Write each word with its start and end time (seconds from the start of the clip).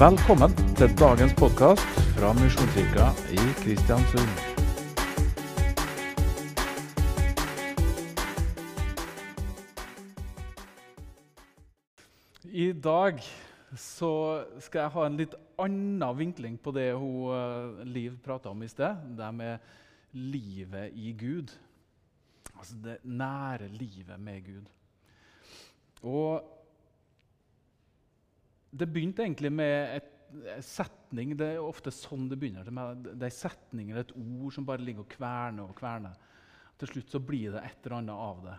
Velkommen 0.00 0.54
til 0.78 0.88
dagens 0.96 1.34
podkast 1.36 1.96
fra 2.16 2.30
Misjonskirka 2.38 3.10
i 3.36 3.42
Kristiansund. 3.58 4.30
I 12.48 12.70
dag 12.72 13.20
så 13.76 14.12
skal 14.64 14.86
jeg 14.86 14.94
ha 14.94 15.04
en 15.04 15.18
litt 15.20 15.36
annen 15.60 16.16
vinkling 16.16 16.56
på 16.56 16.72
det 16.72 16.94
hun 16.96 17.34
eh, 17.36 17.82
Liv 17.84 18.16
prata 18.24 18.54
om 18.54 18.62
i 18.64 18.70
sted. 18.72 19.02
Det 19.18 19.28
med 19.36 19.58
livet 20.16 20.96
i 20.96 21.12
Gud. 21.12 21.52
Altså 22.54 22.80
det 22.86 22.96
nære 23.04 23.68
livet 23.68 24.16
med 24.16 24.48
Gud. 24.48 24.72
Og 26.08 26.56
det 28.70 28.86
begynte 28.86 29.24
egentlig 29.24 29.50
med 29.52 29.96
et 29.98 30.10
setning. 30.64 31.34
Det 31.38 31.48
er 31.56 31.62
ofte 31.62 31.92
sånn 31.94 32.28
det 32.30 32.38
begynner. 32.38 32.66
Det 32.66 33.16
er 33.16 33.30
en 33.30 33.34
setning 33.34 33.90
eller 33.90 34.06
et 34.06 34.14
ord 34.14 34.54
som 34.54 34.66
bare 34.68 34.84
ligger 34.84 35.04
og 35.04 35.10
kverner 35.10 35.66
og 35.66 35.76
kverner. 35.78 36.14
Til 36.80 36.92
slutt 36.94 37.12
så 37.12 37.20
blir 37.22 37.56
det 37.56 37.64
et 37.66 37.86
eller 37.86 37.98
annet 37.98 38.24
av 38.28 38.44
det. 38.46 38.56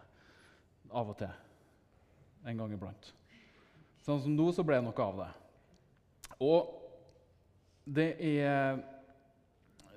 Av 0.91 1.13
og 1.13 1.17
til. 1.21 1.34
En 2.51 2.59
gang 2.59 2.75
iblant. 2.75 3.11
Sånn 4.01 4.21
som 4.23 4.35
nå 4.35 4.49
så 4.53 4.65
ble 4.65 4.79
det 4.79 4.87
noe 4.87 5.05
av 5.05 5.21
det. 5.23 5.31
Og 6.41 6.77
det 7.85 8.13
er 8.20 8.81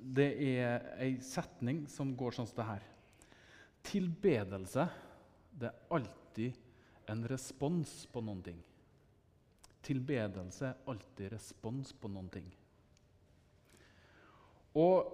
Det 0.04 0.34
er 0.36 0.82
ei 1.00 1.14
setning 1.24 1.86
som 1.88 2.10
går 2.12 2.34
sånn 2.36 2.46
som 2.46 2.58
det 2.58 2.64
her. 2.68 2.82
Tilbedelse 3.88 4.84
det 5.56 5.70
er 5.70 5.94
alltid 5.96 6.58
en 7.08 7.22
respons 7.30 8.02
på 8.12 8.20
noen 8.20 8.42
ting. 8.44 8.58
Tilbedelse 9.84 10.70
er 10.70 10.90
alltid 10.90 11.32
respons 11.34 11.92
på 11.92 12.08
noen 12.08 12.30
ting. 12.32 12.46
Og 14.74 15.10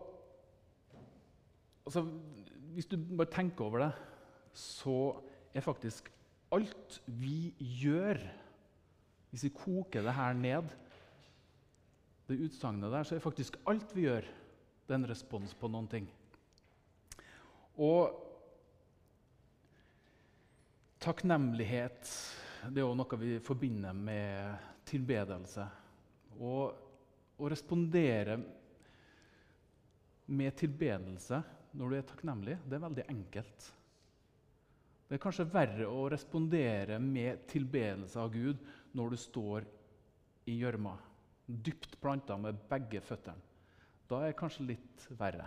altså, 1.85 2.07
Hvis 2.71 2.87
du 2.87 2.97
bare 2.97 3.27
tenker 3.35 3.65
over 3.65 3.83
det, 3.83 3.91
så 4.55 5.17
er 5.55 5.65
faktisk 5.65 6.13
alt 6.55 7.01
vi 7.07 7.51
gjør 7.59 8.21
hvis 9.31 9.47
vi 9.47 9.53
koker 9.55 10.03
det 10.03 10.15
her 10.15 10.35
ned, 10.35 10.73
det 12.29 12.39
utsagnet 12.47 12.91
der, 12.93 13.07
så 13.07 13.17
er 13.17 13.23
faktisk 13.23 13.59
alt 13.71 13.95
vi 13.95 14.09
gjør, 14.09 14.27
det 14.87 14.95
er 14.95 14.99
en 14.99 15.11
respons 15.11 15.55
på 15.55 15.71
noen 15.71 15.87
ting. 15.91 16.09
Og 17.79 18.17
takknemlighet 21.01 22.11
det 22.69 22.83
er 22.83 22.87
også 22.87 22.99
noe 23.01 23.19
vi 23.21 23.35
forbinder 23.45 23.97
med 23.97 24.69
tilbedelse. 24.89 25.65
Og 26.41 27.41
å 27.41 27.49
respondere 27.49 28.37
med 30.31 30.57
tilbedelse 30.61 31.41
når 31.79 31.91
du 31.91 31.97
er 31.97 32.09
takknemlig, 32.09 32.57
det 32.67 32.77
er 32.77 32.85
veldig 32.85 33.07
enkelt. 33.13 33.69
Det 35.09 35.17
er 35.17 35.23
kanskje 35.23 35.49
verre 35.51 35.87
å 35.91 36.05
respondere 36.13 37.01
med 37.03 37.47
tilbedelse 37.51 38.21
av 38.21 38.31
Gud 38.35 38.61
når 38.95 39.15
du 39.15 39.19
står 39.19 39.65
i 40.51 40.59
gjørma, 40.61 40.93
dypt 41.47 41.97
planta 42.03 42.37
med 42.39 42.61
begge 42.71 43.03
føttene. 43.03 43.49
Da 44.11 44.21
er 44.21 44.33
det 44.33 44.39
kanskje 44.39 44.69
litt 44.69 45.09
verre 45.19 45.47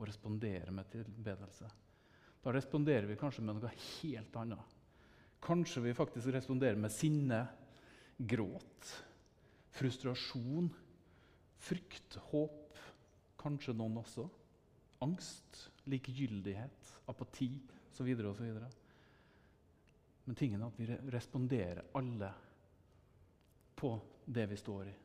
å 0.00 0.06
respondere 0.08 0.72
med 0.72 0.88
tilbedelse. 0.92 1.68
Da 2.40 2.52
responderer 2.56 3.08
vi 3.08 3.18
kanskje 3.20 3.44
med 3.44 3.60
noe 3.60 3.72
helt 3.76 4.36
annet. 4.40 4.79
Kanskje 5.40 5.82
vi 5.82 5.96
faktisk 5.96 6.32
responderer 6.34 6.76
med 6.76 6.92
sinne, 6.92 7.40
gråt, 8.18 8.90
frustrasjon, 9.72 10.68
frykt, 11.60 12.18
håp. 12.30 12.78
Kanskje 13.40 13.72
noen 13.76 13.96
også. 14.02 14.26
Angst, 15.00 15.70
likegyldighet, 15.88 16.92
apati 17.08 17.54
osv. 17.88 18.10
osv. 18.28 18.50
Men 20.26 20.36
tingen 20.36 20.60
er 20.60 20.68
at 20.68 20.80
vi 20.80 20.98
responderer 21.14 21.86
alle 21.96 22.28
på 23.80 23.94
det 24.28 24.44
vi 24.50 24.58
står 24.60 24.90
i. 24.90 24.96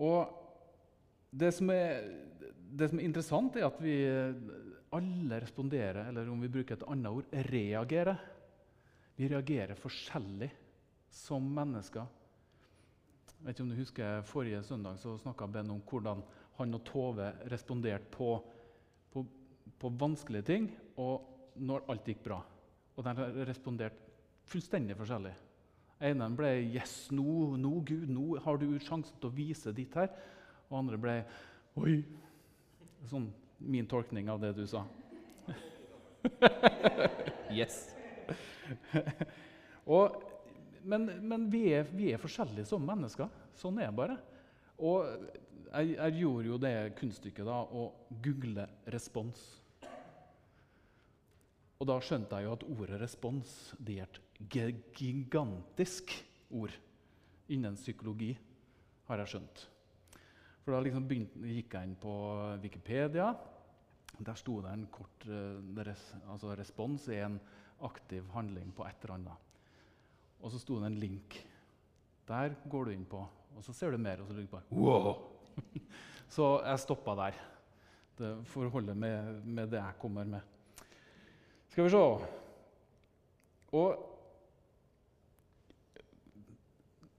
Og 0.00 0.36
det 1.30 1.52
som, 1.54 1.70
er, 1.70 2.08
det 2.50 2.90
som 2.90 2.98
er 2.98 3.06
interessant, 3.06 3.56
er 3.56 3.68
at 3.68 3.78
vi 3.82 3.94
alle 4.90 5.40
responderer, 5.40 6.08
eller 6.08 6.28
om 6.30 6.40
vi 6.42 6.50
bruker 6.50 6.76
et 6.76 6.86
annet 6.90 7.12
ord, 7.12 7.34
reagerer. 7.50 8.18
Vi 9.16 9.28
reagerer 9.30 9.78
forskjellig 9.78 10.50
som 11.14 11.46
mennesker. 11.54 12.06
Jeg 13.30 13.46
vet 13.46 13.54
ikke 13.54 13.64
om 13.64 13.72
du 13.72 13.78
husker 13.78 14.24
Forrige 14.28 14.62
søndag 14.66 14.98
så 15.00 15.14
snakka 15.20 15.46
Ben 15.48 15.70
om 15.72 15.80
hvordan 15.88 16.22
han 16.58 16.76
og 16.76 16.82
Tove 16.84 17.30
responderte 17.48 18.10
på, 18.12 18.34
på, 19.12 19.24
på 19.80 19.92
vanskelige 20.00 20.48
ting 20.50 20.66
og 21.00 21.54
når 21.56 21.86
alt 21.92 22.10
gikk 22.10 22.24
bra. 22.26 22.40
Og 22.96 23.06
de 23.06 23.30
responderte 23.48 24.10
fullstendig 24.50 24.96
forskjellig. 24.98 25.32
Ene 26.00 26.30
ble 26.32 26.50
'Yes, 26.64 27.10
nå, 27.12 27.56
nå, 27.60 27.72
Gud, 27.84 28.08
nå 28.08 28.38
har 28.40 28.56
du 28.56 28.78
sjansen 28.80 29.16
til 29.20 29.28
å 29.28 29.36
vise 29.36 29.72
ditt 29.72 29.94
her.' 29.94 30.12
Og 30.70 30.78
andre 30.78 30.98
ble 30.98 31.16
'Oi.' 31.76 32.04
Sånn 33.08 33.30
min 33.60 33.86
tolkning 33.86 34.30
av 34.30 34.40
det 34.40 34.52
du 34.56 34.64
sa. 34.66 34.84
yes. 37.58 37.94
og, 39.96 40.20
men, 40.82 41.08
men 41.20 41.46
vi, 41.52 41.66
er, 41.76 41.88
vi, 41.92 42.10
er, 42.12 42.20
forskjellige 42.22 42.68
som 42.72 42.84
mennesker. 42.86 43.30
Sånn 43.60 43.80
er 43.80 43.90
det 43.90 43.98
bare. 44.00 44.18
Og 44.80 45.06
jeg, 45.70 45.94
jeg 45.96 46.18
gjorde 46.22 46.52
jo 46.52 46.60
det 46.60 46.74
kunststykket 47.00 47.48
da, 47.48 47.62
å 47.64 47.90
google 48.24 48.68
respons. 48.92 49.42
Og 51.80 51.88
da 51.88 51.96
skjønte 52.04 52.36
jeg 52.36 52.44
jo 52.44 52.56
at 52.58 52.64
ordet 52.68 53.00
'respons' 53.00 53.54
det 53.80 54.00
er 54.02 54.08
et 54.08 54.20
gigantisk 55.00 56.12
ord 56.52 56.74
innen 57.48 57.76
psykologi, 57.76 58.34
har 59.08 59.22
jeg 59.22 59.32
skjønt. 59.34 59.69
For 60.64 60.74
Da 60.74 60.82
liksom 60.84 61.06
begynte, 61.08 61.40
gikk 61.48 61.74
jeg 61.74 61.88
inn 61.88 61.96
på 62.00 62.14
Wikipedia. 62.62 63.30
Der 64.20 64.36
sto 64.36 64.58
det 64.60 64.72
en 64.74 64.86
kort 64.92 65.24
res, 65.86 66.02
altså 66.28 66.52
Respons 66.58 67.06
er 67.08 67.24
en 67.24 67.38
aktiv 67.86 68.26
handling 68.34 68.74
på 68.76 68.84
et 68.84 69.04
eller 69.04 69.14
annet. 69.14 69.46
Og 70.40 70.52
så 70.52 70.60
sto 70.60 70.76
det 70.80 70.90
en 70.90 70.98
link. 71.00 71.38
Der 72.28 72.54
går 72.70 72.84
du 72.84 72.92
inn 72.92 73.06
på, 73.08 73.22
og 73.56 73.64
så 73.64 73.72
ser 73.76 73.90
du 73.90 73.98
mer. 73.98 74.20
og 74.20 74.28
så 74.28 74.36
ligger 74.36 74.50
du 74.50 74.56
bare 74.56 74.76
wow! 74.76 75.16
så 76.34 76.50
jeg 76.66 76.84
stoppa 76.84 77.16
der. 77.24 77.40
Det 78.18 78.34
får 78.52 78.68
holde 78.68 78.94
med, 78.94 79.40
med 79.44 79.70
det 79.72 79.80
jeg 79.80 79.98
kommer 79.98 80.24
med. 80.24 80.40
Skal 81.70 81.84
vi 81.84 81.90
se 81.90 82.04
Og 83.72 84.09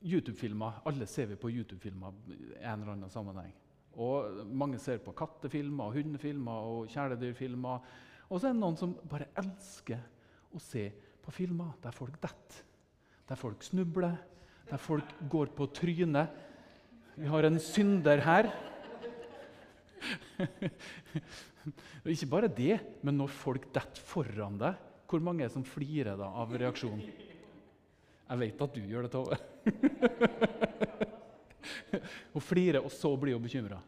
YouTube-filmer. 0.01 0.81
Alle 0.89 1.05
ser 1.09 1.29
vi 1.29 1.37
på 1.39 1.51
YouTube-filmer 1.51 2.15
i 2.33 2.39
en 2.61 2.81
eller 2.81 2.95
annen 2.95 3.13
sammenheng. 3.13 3.53
Og 4.01 4.45
Mange 4.47 4.79
ser 4.79 5.01
på 5.03 5.13
kattefilmer, 5.17 5.89
og 5.89 5.99
hundefilmer 5.99 6.67
og 6.71 6.89
kjæledyrfilmer. 6.93 7.87
Og 8.29 8.39
så 8.39 8.47
er 8.49 8.55
det 8.55 8.61
noen 8.61 8.79
som 8.79 8.95
bare 9.11 9.29
elsker 9.39 9.99
å 10.55 10.61
se 10.63 10.87
på 11.21 11.33
filmer 11.35 11.75
der 11.83 11.95
folk 11.95 12.17
detter. 12.21 12.63
Der 13.29 13.39
folk 13.39 13.63
snubler, 13.63 14.17
der 14.67 14.81
folk 14.81 15.15
går 15.31 15.51
på 15.55 15.67
trynet. 15.75 16.31
Vi 17.15 17.27
har 17.29 17.47
en 17.47 17.59
synder 17.61 18.23
her. 18.25 18.49
Og 22.01 22.09
ikke 22.09 22.31
bare 22.31 22.49
det, 22.49 22.79
men 23.05 23.19
når 23.19 23.29
folk 23.35 23.67
detter 23.75 24.01
foran 24.01 24.57
deg, 24.59 24.79
hvor 25.11 25.21
mange 25.23 25.43
er 25.43 25.51
det 25.51 25.57
som 25.57 25.67
flirer 25.67 26.17
da 26.17 26.31
av 26.41 26.55
reaksjonen? 26.55 27.30
Jeg 28.31 28.39
vet 28.39 28.61
at 28.63 28.75
du 28.77 28.83
gjør 28.87 29.03
det, 29.03 29.11
Tove. 29.11 29.35
hun 32.33 32.43
flirer, 32.45 32.79
og 32.79 32.91
så 32.95 33.11
blir 33.19 33.35
hun 33.35 33.43
bekymra. 33.43 33.81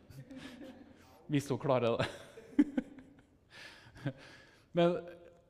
Hvis 1.31 1.47
hun 1.47 1.61
klarer 1.63 1.95
det. 1.95 2.07
Men 4.75 4.97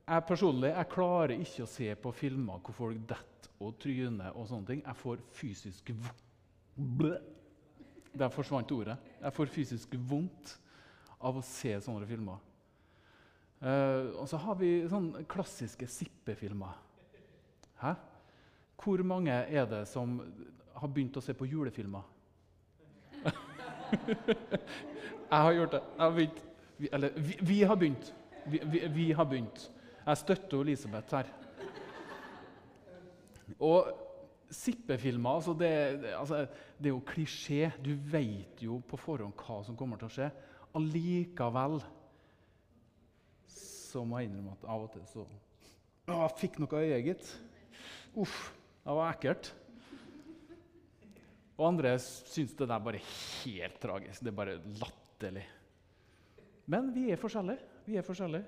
jeg 0.04 0.28
personlig 0.28 0.70
jeg 0.70 0.92
klarer 0.92 1.34
ikke 1.40 1.66
å 1.66 1.72
se 1.74 1.90
på 2.06 2.14
filmer 2.14 2.62
hvor 2.62 2.78
folk 2.84 3.02
detter 3.10 3.50
og 3.64 3.80
tryner. 3.82 4.30
og 4.36 4.46
sånne 4.52 4.70
ting. 4.70 4.86
Jeg 4.86 5.00
får 5.02 5.26
fysisk 5.34 5.92
Der 8.14 8.30
forsvant 8.30 8.72
ordet. 8.72 8.98
Jeg 9.22 9.34
får 9.34 9.54
fysisk 9.58 9.96
vondt 9.98 10.58
av 11.18 11.40
å 11.40 11.46
se 11.48 11.74
sånne 11.82 12.06
filmer. 12.06 12.38
Uh, 13.64 14.12
og 14.20 14.26
så 14.28 14.38
har 14.44 14.58
vi 14.60 14.84
sånne 14.92 15.24
klassiske 15.26 15.88
sippefilmer. 15.88 16.76
Hæ? 17.80 17.96
Hvor 18.80 19.04
mange 19.04 19.32
er 19.32 19.66
det 19.70 19.86
som 19.88 20.18
har 20.76 20.92
begynt 20.92 21.18
å 21.18 21.24
se 21.24 21.36
på 21.38 21.48
julefilmer? 21.48 22.04
jeg 25.32 25.40
har 25.46 25.54
gjort 25.54 25.78
det. 25.78 25.82
Har 26.00 26.16
begynt. 26.18 26.44
Vi, 26.78 26.90
eller 26.92 27.16
vi, 27.16 27.38
vi, 27.42 27.62
har 27.64 27.80
begynt. 27.80 28.14
Vi, 28.46 28.60
vi, 28.92 29.12
har 29.12 29.28
begynt. 29.30 29.68
Jeg 30.06 30.18
støtter 30.18 30.64
Elisabeth 30.66 31.16
her. 31.16 31.30
Og 33.60 33.92
Sippefilmer 34.54 35.40
altså 35.40 35.54
det, 35.58 35.70
altså 36.14 36.44
det, 36.78 36.86
er 36.86 36.94
jo 36.94 37.02
klisjé. 37.08 37.72
Du 37.86 37.94
vet 38.12 38.62
jo 38.62 38.82
på 38.88 39.00
forhånd 39.02 39.34
hva 39.40 39.62
som 39.66 39.78
kommer 39.78 39.98
til 39.98 40.10
å 40.10 40.14
skje. 40.14 40.28
Allikevel 40.78 41.80
så 43.50 44.04
må 44.06 44.20
jeg 44.20 44.30
innrømme 44.30 44.56
at 44.58 44.68
av 44.74 44.86
og 44.88 44.94
til 44.94 45.06
så 45.10 45.24
Å, 45.24 46.16
jeg 46.18 46.36
fikk 46.42 46.60
noe 46.60 46.82
i 46.82 46.92
øyet, 46.92 47.06
gitt. 47.08 47.28
Uff, 48.20 48.52
det 48.84 48.96
var 48.98 49.14
ekkelt. 49.14 49.52
Og 51.54 51.68
andre 51.70 51.94
syns 52.02 52.56
det 52.58 52.68
der 52.68 52.82
bare 52.84 53.00
helt 53.04 53.78
tragisk. 53.82 54.24
Det 54.24 54.32
er 54.32 54.38
bare 54.40 54.58
latterlig. 54.82 55.46
Men 56.68 56.90
vi 56.96 57.10
er 57.14 57.22
forskjellige. 57.22 57.62
Vi 57.86 58.00
er 58.00 58.08
forskjellige. 58.08 58.46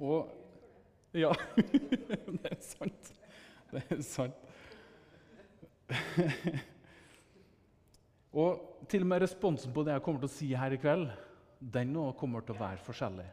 Og 0.00 0.38
Ja, 1.12 1.28
det 2.40 2.48
er 2.48 2.60
sant. 2.64 3.10
Det 3.68 3.82
er 3.92 3.98
sant. 4.00 4.38
og 8.32 8.86
til 8.88 9.04
og 9.04 9.10
med 9.10 9.20
responsen 9.20 9.74
på 9.74 9.84
det 9.84 9.92
jeg 9.92 10.04
kommer 10.06 10.22
til 10.22 10.30
å 10.30 10.32
si 10.32 10.48
her 10.56 10.72
i 10.72 10.80
kveld, 10.80 11.10
den 11.60 11.92
nå 11.92 12.06
kommer 12.16 12.40
til 12.40 12.56
å 12.56 12.62
være 12.62 12.80
forskjellig. 12.86 13.28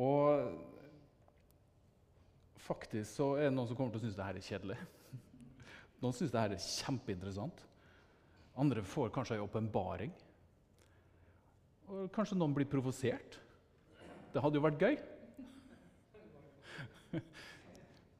Og 0.00 0.77
faktisk 2.68 3.10
så 3.10 3.32
er 3.38 3.48
det 3.48 3.56
noen 3.56 3.68
som 3.70 3.78
kommer 3.78 3.94
til 3.94 4.02
å 4.02 4.04
synes 4.04 4.18
det 4.18 4.28
her 4.28 4.38
er 4.38 4.46
kjedelig. 4.46 4.78
Noen 6.02 6.14
syns 6.14 6.32
det 6.34 6.44
her 6.44 6.54
er 6.54 6.62
kjempeinteressant. 6.62 7.64
Andre 8.58 8.82
får 8.86 9.12
kanskje 9.14 9.38
en 9.38 9.44
åpenbaring. 9.46 10.12
Og 11.88 12.08
kanskje 12.14 12.36
noen 12.36 12.54
blir 12.56 12.68
provosert. 12.68 13.38
Det 14.34 14.42
hadde 14.44 14.58
jo 14.58 14.64
vært 14.66 14.82
gøy. 14.82 14.98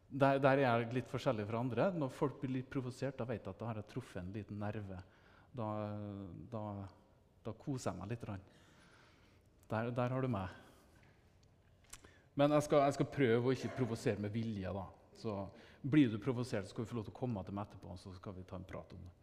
Der, 0.08 0.38
der, 0.40 0.56
er 0.56 0.62
jeg 0.64 0.94
litt 0.96 1.10
forskjellig 1.10 1.44
fra 1.44 1.58
andre. 1.60 1.90
Når 1.92 2.14
folk 2.16 2.38
blir 2.40 2.54
litt 2.54 2.70
provosert, 2.72 3.18
da 3.18 3.26
vet 3.28 3.44
jeg 3.44 3.52
at 3.52 3.58
da 3.60 3.66
har 3.68 3.76
jeg 3.82 3.90
truffet 3.90 4.22
en 4.22 4.30
liten 4.32 4.56
nerve. 4.56 5.02
Da, 5.52 5.66
da, 6.48 6.62
da 7.44 7.52
koser 7.60 7.90
jeg 7.90 7.98
meg 7.98 8.14
litt. 8.14 8.24
Der, 9.68 9.90
der, 9.92 10.14
har 10.14 10.24
du 10.24 10.30
meg. 10.32 10.54
Men 12.38 12.54
jeg 12.54 12.68
skal, 12.68 12.84
jeg 12.86 12.94
skal 12.98 13.10
prøve 13.10 13.50
å 13.50 13.54
ikke 13.54 13.74
provosere 13.80 14.22
med 14.22 14.30
vilje. 14.30 14.70
da. 14.74 14.84
Så 15.18 15.34
blir 15.82 16.10
du 16.12 16.20
provosert, 16.22 16.68
skal 16.70 16.84
vi 16.84 16.90
få 16.90 16.98
lov 17.00 17.08
til 17.08 17.14
å 17.16 17.18
komme 17.18 17.42
til 17.46 17.56
meg 17.56 17.66
etterpå, 17.66 17.96
så 17.98 18.12
skal 18.14 18.36
vi 18.36 18.46
ta 18.46 18.58
en 18.58 18.68
prat 18.68 18.94
om 18.94 19.06
det. 19.06 19.14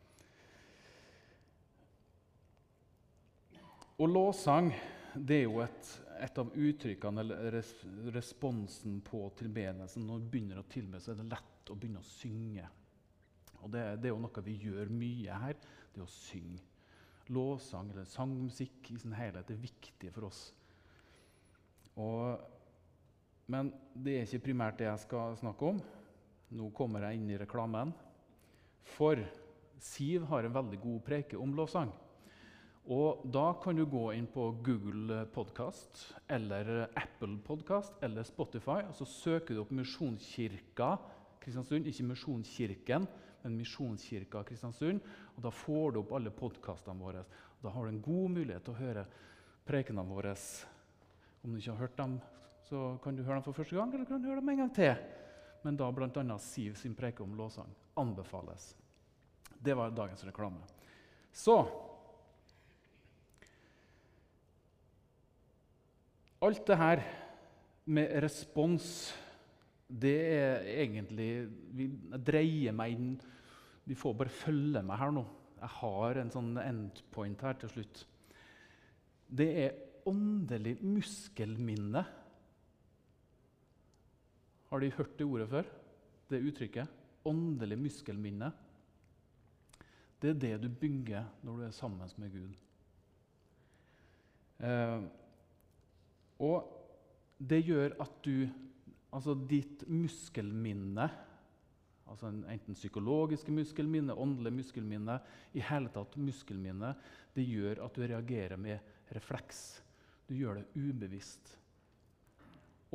Og 3.95 4.11
lovsang 4.11 4.73
det 5.15 5.37
er 5.37 5.45
jo 5.45 5.61
et, 5.63 5.91
et 6.25 6.39
av 6.41 6.49
uttrykkene 6.51 7.23
eller 7.23 7.53
res, 7.55 7.69
responsen 8.11 8.97
på 9.05 9.21
tilbedelsen. 9.39 10.03
Når 10.03 10.23
du 10.23 10.31
begynner 10.33 10.59
å 10.59 10.67
tilbe, 10.67 10.99
så 10.99 11.13
er 11.13 11.21
det 11.21 11.29
lett 11.31 11.71
å 11.71 11.77
begynne 11.79 12.03
å 12.03 12.09
synge. 12.09 12.67
Og 13.61 13.71
det, 13.71 13.85
det, 14.01 14.09
er 14.09 14.13
jo 14.13 14.19
noe 14.25 14.43
vi 14.43 14.57
gjør 14.65 14.91
mye 14.91 15.39
her, 15.45 15.55
det 15.95 16.03
å 16.03 16.09
synge. 16.11 16.59
Låsang 17.33 17.87
eller 17.93 18.05
sangmusikk 18.05 18.91
i 18.93 18.99
sin 19.01 19.15
helhet 19.15 19.49
er 19.49 19.63
viktig 19.63 20.11
for 20.13 20.27
oss. 20.27 20.41
Og, 21.95 22.43
men 23.51 23.69
det 23.93 24.15
er 24.17 24.25
ikke 24.25 24.47
primært 24.47 24.79
det 24.79 24.87
jeg 24.87 25.03
skal 25.05 25.35
snakke 25.37 25.73
om. 25.73 25.81
Nå 26.55 26.69
kommer 26.77 27.05
jeg 27.05 27.19
inn 27.19 27.29
i 27.29 27.37
reklamen. 27.41 27.93
For 28.95 29.21
Siv 29.85 30.25
har 30.31 30.45
en 30.47 30.55
veldig 30.55 30.79
god 30.81 31.01
preke 31.05 31.37
om 31.37 31.53
lovsang. 31.57 31.91
Og 32.85 33.25
Da 33.33 33.53
kan 33.61 33.75
du 33.75 33.85
gå 33.89 34.11
inn 34.13 34.27
på 34.29 34.51
Google 34.63 35.25
Podcast 35.33 36.13
eller 36.29 36.87
Apple 36.95 37.37
Podcast 37.43 37.93
eller 38.01 38.23
Spotify. 38.23 38.85
og 38.87 38.95
Så 38.95 39.05
søker 39.05 39.55
du 39.55 39.61
opp 39.61 39.71
Misjonskirka 39.71 40.97
Kristiansund. 41.41 41.85
Ikke 41.85 42.05
Misjonskirken, 42.05 43.07
men 43.43 43.57
Misjonskirka 43.57 44.43
Kristiansund. 44.43 45.01
og 45.35 45.43
Da 45.43 45.49
får 45.49 45.91
du 45.93 45.99
opp 45.99 46.13
alle 46.13 46.29
podkastene 46.29 46.99
våre. 46.99 47.25
Da 47.61 47.69
har 47.69 47.83
du 47.83 47.89
en 47.89 48.01
god 48.01 48.29
mulighet 48.29 48.63
til 48.63 48.73
å 48.73 48.77
høre 48.77 49.05
prekenene 49.65 50.09
våre. 50.09 50.35
Om 51.43 51.51
du 51.51 51.57
ikke 51.57 51.71
har 51.71 51.87
hørt 51.87 51.97
dem, 51.97 52.21
så 52.65 52.97
kan 53.03 53.15
du 53.15 53.23
høre 53.23 53.39
dem 53.39 53.45
for 53.45 53.57
første 53.57 53.77
gang, 53.77 53.93
eller 53.93 54.07
kan 54.09 54.21
du 54.21 54.27
høre 54.29 54.41
dem 54.41 54.49
en 54.49 54.63
gang 54.63 54.73
til. 54.73 54.95
Men 55.65 55.77
da 55.77 55.89
bl.a. 55.93 56.37
Siv 56.41 56.75
sin 56.79 56.95
preke 56.97 57.23
om 57.23 57.35
låsang 57.37 57.69
anbefales. 57.97 58.73
Det 59.57 59.73
var 59.77 59.93
dagens 59.95 60.25
reklame. 60.25 60.61
Så 61.33 61.59
Alt 66.45 66.67
det 66.67 66.75
her 66.77 66.99
med 67.85 68.11
respons, 68.21 69.15
det 69.87 70.17
er 70.35 70.67
egentlig 70.83 71.29
Vi 71.73 71.87
dreier 72.27 72.75
meg 72.75 72.93
inn 72.93 73.07
Vi 73.87 73.95
får 73.97 74.13
bare 74.19 74.33
følge 74.33 74.83
meg 74.85 74.99
her 74.99 75.13
nå. 75.15 75.23
Jeg 75.61 75.71
har 75.79 76.19
en 76.21 76.29
sånn 76.33 76.51
endpoint 76.61 77.41
her 77.45 77.57
til 77.61 77.71
slutt. 77.71 78.03
Det 79.25 79.47
er 79.63 79.77
åndelig 80.09 80.75
muskelminne. 80.83 82.03
Har 84.75 84.81
de 84.83 84.91
hørt 84.91 85.13
det 85.15 85.23
ordet 85.23 85.45
før? 85.47 85.67
Det 86.27 86.41
uttrykket? 86.49 86.95
Åndelig 87.23 87.77
muskelminne. 87.79 88.49
Det 90.19 90.33
er 90.33 90.41
det 90.41 90.49
du 90.65 90.67
bygger 90.67 91.29
når 91.47 91.61
du 91.61 91.63
er 91.63 91.71
sammen 91.77 92.11
med 92.19 92.33
Gud. 92.33 92.57
Eh, 94.67 95.05
og 96.43 96.67
det 97.39 97.61
gjør 97.63 97.95
at 98.03 98.19
du 98.27 98.49
Altså 99.15 99.31
ditt 99.47 99.85
muskelminne, 99.87 101.05
altså 102.03 102.33
enten 102.35 102.75
psykologiske 102.75 103.53
muskelminne, 103.55 104.11
åndelig 104.11 104.51
muskelminne, 104.57 105.21
i 105.55 105.63
hele 105.63 105.87
tatt 105.87 106.17
muskelminne, 106.19 106.89
det 107.31 107.47
gjør 107.47 107.85
at 107.85 107.95
du 107.95 108.03
reagerer 108.03 108.59
med 108.59 109.15
refleks. 109.15 109.61
Du 110.27 110.35
gjør 110.35 110.59
det 110.59 110.67
ubevisst. 110.75 111.61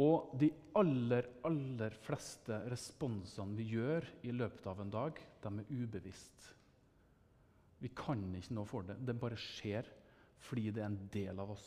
Og 0.00 0.32
de 0.40 0.48
aller, 0.80 1.26
aller 1.44 1.96
fleste 2.06 2.56
responsene 2.72 3.58
vi 3.58 3.66
gjør 3.74 4.06
i 4.24 4.32
løpet 4.32 4.68
av 4.70 4.80
en 4.80 4.92
dag, 4.92 5.18
de 5.42 5.52
er 5.60 5.72
ubevisst. 5.82 6.46
Vi 7.80 7.90
kan 7.96 8.22
ikke 8.36 8.56
noe 8.56 8.68
for 8.68 8.86
det. 8.86 8.96
Det 9.04 9.16
bare 9.20 9.38
skjer 9.40 9.88
fordi 10.40 10.70
det 10.72 10.82
er 10.82 10.88
en 10.88 11.02
del 11.12 11.40
av 11.42 11.52
oss. 11.52 11.66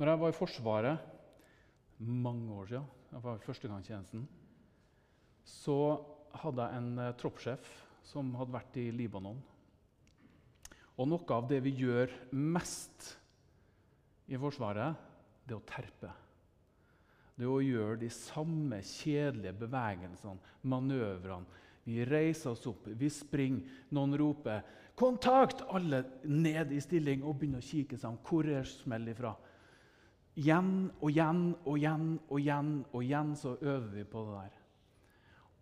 Når 0.00 0.08
jeg 0.08 0.20
var 0.22 0.32
i 0.32 0.36
Forsvaret 0.36 2.00
mange 2.00 2.56
år 2.56 2.70
siden, 2.70 2.88
jeg 3.12 3.24
var 3.26 3.36
i 3.36 3.44
førstegangstjenesten, 3.44 4.24
så 5.44 5.78
hadde 6.42 6.64
jeg 6.64 6.80
en 6.80 7.02
eh, 7.02 7.14
troppssjef 7.20 7.68
som 8.08 8.32
hadde 8.38 8.56
vært 8.56 8.78
i 8.80 8.86
Libanon. 8.94 9.40
Og 10.96 11.08
noe 11.08 11.36
av 11.36 11.46
det 11.50 11.60
vi 11.64 11.74
gjør 11.82 12.12
mest 12.32 13.12
i 14.32 14.40
Forsvaret, 14.40 14.96
det 15.44 15.54
er 15.54 15.60
å 15.60 15.68
terpe. 15.68 16.12
Det 17.42 17.48
er 17.48 17.56
å 17.58 17.62
gjøre 17.66 17.98
de 17.98 18.08
samme 18.14 18.76
kjedelige 18.86 19.56
bevegelsene, 19.64 20.38
manøvrene. 20.70 21.58
Vi 21.82 22.04
reiser 22.06 22.52
oss 22.52 22.68
opp, 22.70 22.84
vi 22.86 23.08
springer, 23.10 23.66
noen 23.90 24.14
roper 24.14 24.60
'kontakt!' 24.94 25.64
Alle 25.66 26.04
ned 26.22 26.70
i 26.70 26.78
stilling 26.78 27.24
og 27.24 27.40
begynner 27.40 27.58
å 27.58 27.66
kikke 27.66 27.98
seg 27.98 28.12
om. 28.12 28.18
Hvor 28.22 28.46
er 28.46 28.62
smellet 28.62 29.16
ifra? 29.16 29.32
Igjen 30.38 30.92
og 31.00 31.10
igjen 31.10 31.42
og 31.64 31.78
igjen 31.80 32.06
og 32.28 32.38
igjen 32.38 32.70
og 32.92 33.02
igjen 33.02 33.34
så 33.34 33.56
øver 33.58 33.90
vi 33.90 34.04
på 34.04 34.22
det 34.28 34.38
der. 34.38 34.62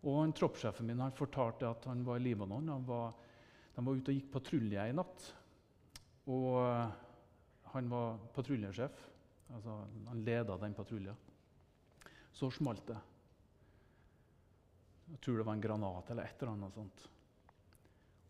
Og 0.05 0.21
en 0.25 0.37
Troppssjefen 0.37 0.87
min 0.87 1.01
han 1.01 1.17
fortalte 1.17 1.71
at 1.71 1.89
han 1.89 2.05
var 2.05 2.21
i 2.21 2.27
Libanon. 2.29 2.69
Han 2.69 2.85
var, 2.85 3.15
de 3.75 3.87
var 3.87 3.97
ute 3.97 4.13
og 4.13 4.21
gikk 4.21 4.31
patrulje 4.37 4.85
i 4.85 4.93
natt. 4.93 5.33
Og 6.29 6.61
han 7.73 7.89
var 7.89 8.21
patruljesjef. 8.37 9.03
Altså, 9.55 9.81
han 10.13 10.25
leda 10.29 10.61
den 10.61 10.77
patruljen. 10.77 11.30
Så 12.33 12.51
smalt 12.55 12.87
det. 12.89 12.99
Jeg 15.11 15.21
tror 15.21 15.41
det 15.41 15.47
var 15.47 15.57
en 15.59 15.65
granat 15.65 16.11
eller 16.11 16.29
et 16.29 16.43
eller 16.43 16.53
annet 16.53 16.75
sånt. 16.75 17.07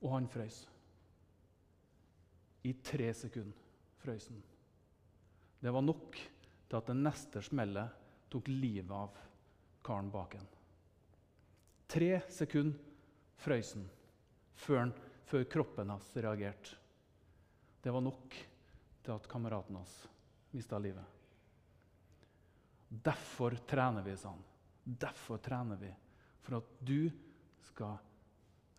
Og 0.01 0.15
han 0.15 0.29
frøs. 0.33 0.63
I 2.65 2.73
tre 2.85 3.11
sekunder 3.17 3.67
frøs 4.01 4.29
han. 4.33 4.41
Det 5.61 5.73
var 5.73 5.85
nok 5.85 6.17
til 6.17 6.79
at 6.79 6.89
det 6.89 6.97
neste 6.97 7.43
smellet 7.45 8.01
tok 8.33 8.49
livet 8.49 8.93
av 8.97 9.17
karen 9.85 10.11
bak 10.13 10.37
en. 10.39 10.49
Tre 11.91 12.13
sekunder 12.33 12.79
frøs 13.41 13.75
han 13.77 13.89
før, 14.61 14.93
før, 15.29 15.47
kroppen 15.53 15.93
hans 15.93 16.11
reagerte. 16.17 16.77
Det 17.81 17.93
var 17.93 18.05
nok 18.05 18.37
til 19.05 19.15
at 19.15 19.29
kameraten 19.29 19.79
hans 19.81 19.95
mista 20.53 20.79
livet. 20.79 21.20
Derfor 22.91 23.55
trener 23.71 24.03
vi, 24.03 24.17
han. 24.25 24.41
Derfor 24.83 25.39
trener 25.39 25.79
vi. 25.79 25.91
For 26.43 26.59
at 26.59 26.73
du 26.83 27.11
skal 27.63 27.99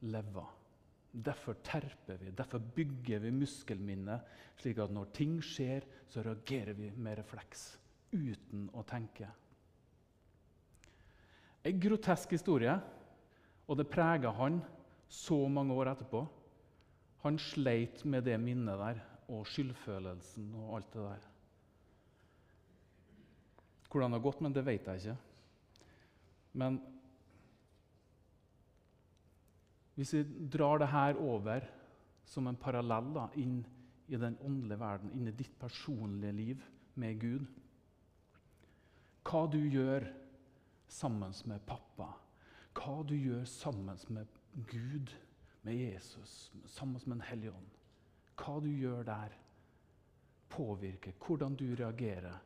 leve. 0.04 0.44
Derfor 1.12 1.58
terper 1.64 2.18
vi, 2.22 2.32
derfor 2.32 2.60
bygger 2.76 3.20
vi 3.20 3.32
muskelminnet, 3.36 4.24
slik 4.60 4.80
at 4.80 4.94
når 4.96 5.10
ting 5.16 5.42
skjer, 5.44 5.84
så 6.08 6.24
reagerer 6.24 6.78
vi 6.78 6.88
med 6.96 7.18
refleks 7.20 7.66
uten 8.14 8.70
å 8.72 8.84
tenke. 8.88 9.28
En 11.68 11.82
grotesk 11.84 12.32
historie, 12.32 12.78
og 13.68 13.78
det 13.78 13.90
preger 13.92 14.32
han 14.40 14.62
så 15.12 15.38
mange 15.52 15.76
år 15.76 15.92
etterpå. 15.92 16.24
Han 17.26 17.38
sleit 17.40 18.06
med 18.08 18.26
det 18.26 18.40
minnet 18.42 18.80
der 18.80 19.04
og 19.32 19.44
skyldfølelsen 19.52 20.48
og 20.64 20.78
alt 20.80 20.96
det 20.96 21.04
der. 21.10 21.31
Hvordan 23.92 24.14
det 24.14 24.20
har 24.22 24.24
gått, 24.24 24.42
men 24.42 24.56
det 24.56 24.64
vet 24.64 24.88
jeg 24.88 25.02
ikke. 25.02 25.18
Men 26.62 26.80
hvis 30.00 30.14
vi 30.16 30.24
drar 30.54 30.80
det 30.80 30.90
her 30.92 31.20
over 31.20 31.66
som 32.26 32.48
en 32.48 32.60
parallell 32.60 33.12
da, 33.16 33.28
inn 33.36 33.60
i 34.12 34.20
den 34.20 34.38
åndelige 34.44 34.80
verden, 34.80 35.12
inn 35.16 35.28
i 35.28 35.36
ditt 35.36 35.54
personlige 35.60 36.36
liv 36.36 36.64
med 37.00 37.20
Gud 37.20 37.50
Hva 39.28 39.46
du 39.52 39.60
gjør 39.62 40.08
sammen 40.92 41.36
med 41.48 41.62
pappa, 41.68 42.10
hva 42.76 42.96
du 43.08 43.14
gjør 43.16 43.46
sammen 43.48 44.00
med 44.10 44.40
Gud, 44.68 45.14
med 45.62 45.78
Jesus, 45.78 46.52
sammen 46.66 47.00
med 47.06 47.20
Den 47.20 47.28
hellige 47.30 47.54
ånd 47.54 47.78
Hva 48.42 48.58
du 48.64 48.72
gjør 48.72 49.04
der, 49.08 49.36
påvirker 50.52 51.16
hvordan 51.22 51.56
du 51.56 51.70
reagerer 51.76 52.40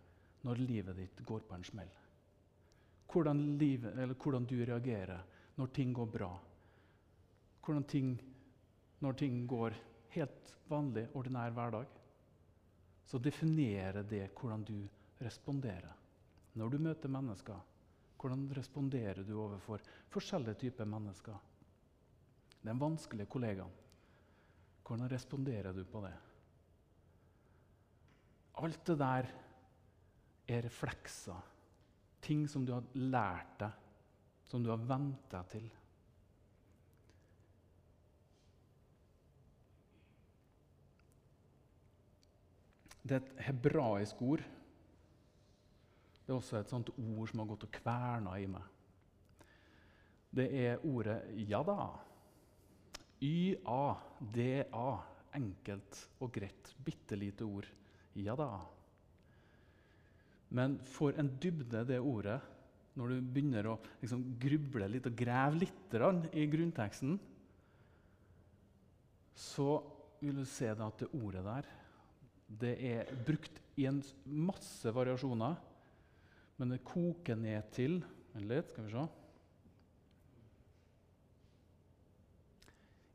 når 0.45 0.61
livet 0.61 0.97
ditt 0.97 1.21
går 1.25 1.45
på 1.47 1.57
en 1.57 1.65
smell. 1.65 1.91
Hvordan, 3.11 3.41
livet, 3.57 3.97
hvordan 4.21 4.45
du 4.45 4.57
reagerer 4.65 5.23
når 5.57 5.71
ting 5.73 5.93
går 5.95 6.09
bra. 6.11 6.31
Hvordan 7.65 7.85
ting, 7.89 8.15
når 9.01 9.13
ting 9.19 9.45
går 9.47 9.75
helt 10.15 10.51
vanlig, 10.69 11.07
ordinær 11.13 11.53
hverdag. 11.55 11.85
Så 13.05 13.21
definerer 13.21 14.03
det 14.03 14.27
hvordan 14.33 14.65
du 14.65 14.77
responderer. 15.21 15.93
Når 16.55 16.69
du 16.69 16.77
møter 16.79 17.11
mennesker, 17.11 17.57
hvordan 18.19 18.47
responderer 18.57 19.23
du 19.23 19.35
overfor 19.37 19.81
forskjellige 20.09 20.65
typer 20.65 20.87
mennesker? 20.89 21.35
Den 22.65 22.79
vanskelige 22.81 23.29
kollegaen. 23.29 23.73
Hvordan 24.85 25.11
responderer 25.11 25.73
du 25.73 25.83
på 25.85 26.01
det? 26.05 26.13
Alt 28.61 28.85
det 28.87 28.97
der 28.99 29.27
er 30.47 30.65
reflekser. 30.65 31.41
Ting 32.21 32.45
som 32.49 32.65
du 32.65 32.73
har 32.73 32.85
lært 32.97 33.57
deg, 33.61 33.81
som 34.45 34.63
du 34.63 34.71
har 34.71 34.81
vent 34.81 35.25
deg 35.31 35.49
til. 35.53 35.67
Det 43.05 43.13
er 43.13 43.21
et 43.21 43.43
hebraisk 43.45 44.21
ord. 44.25 44.41
Det 46.25 46.33
er 46.33 46.39
også 46.39 46.57
et 46.57 46.71
sånt 46.73 46.89
ord 46.97 47.29
som 47.29 47.43
har 47.43 47.51
gått 47.51 47.67
og 47.67 47.75
kverna 47.75 48.33
i 48.41 48.47
meg. 48.49 48.71
Det 50.35 50.47
er 50.65 50.81
ordet 50.83 51.21
'jada'. 51.37 52.05
Y-a-d-a. 53.21 54.87
Enkelt 55.35 55.99
og 56.23 56.31
greit. 56.31 56.73
Bitte 56.83 57.15
lite 57.15 57.43
ord. 57.43 57.67
Jada. 58.15 58.74
Men 60.55 60.77
for 60.87 61.17
en 61.19 61.29
dybde 61.41 61.83
det 61.87 61.99
ordet 61.99 62.39
når 62.95 63.11
du 63.11 63.31
begynner 63.35 63.67
å 63.67 63.79
liksom 63.99 64.21
gruble 64.39 64.87
litt 64.87 65.07
og 65.09 65.17
grave 65.19 65.65
litt 65.65 65.95
i 66.31 66.45
grunnteksten, 66.47 67.17
så 69.35 69.69
vil 70.21 70.39
du 70.39 70.45
se 70.47 70.69
at 70.71 71.01
det 71.01 71.11
ordet 71.11 71.43
der 71.43 71.67
det 72.45 72.75
er 72.87 73.09
brukt 73.25 73.57
i 73.75 73.87
en 73.89 73.99
masse 74.23 74.91
variasjoner, 74.93 75.57
men 76.55 76.71
det 76.71 76.85
koker 76.87 77.35
ned 77.39 77.71
til 77.75 77.99
Vent 78.35 78.49
litt, 78.51 78.71
skal 78.73 78.83
vi 78.83 78.91
se. 78.91 79.03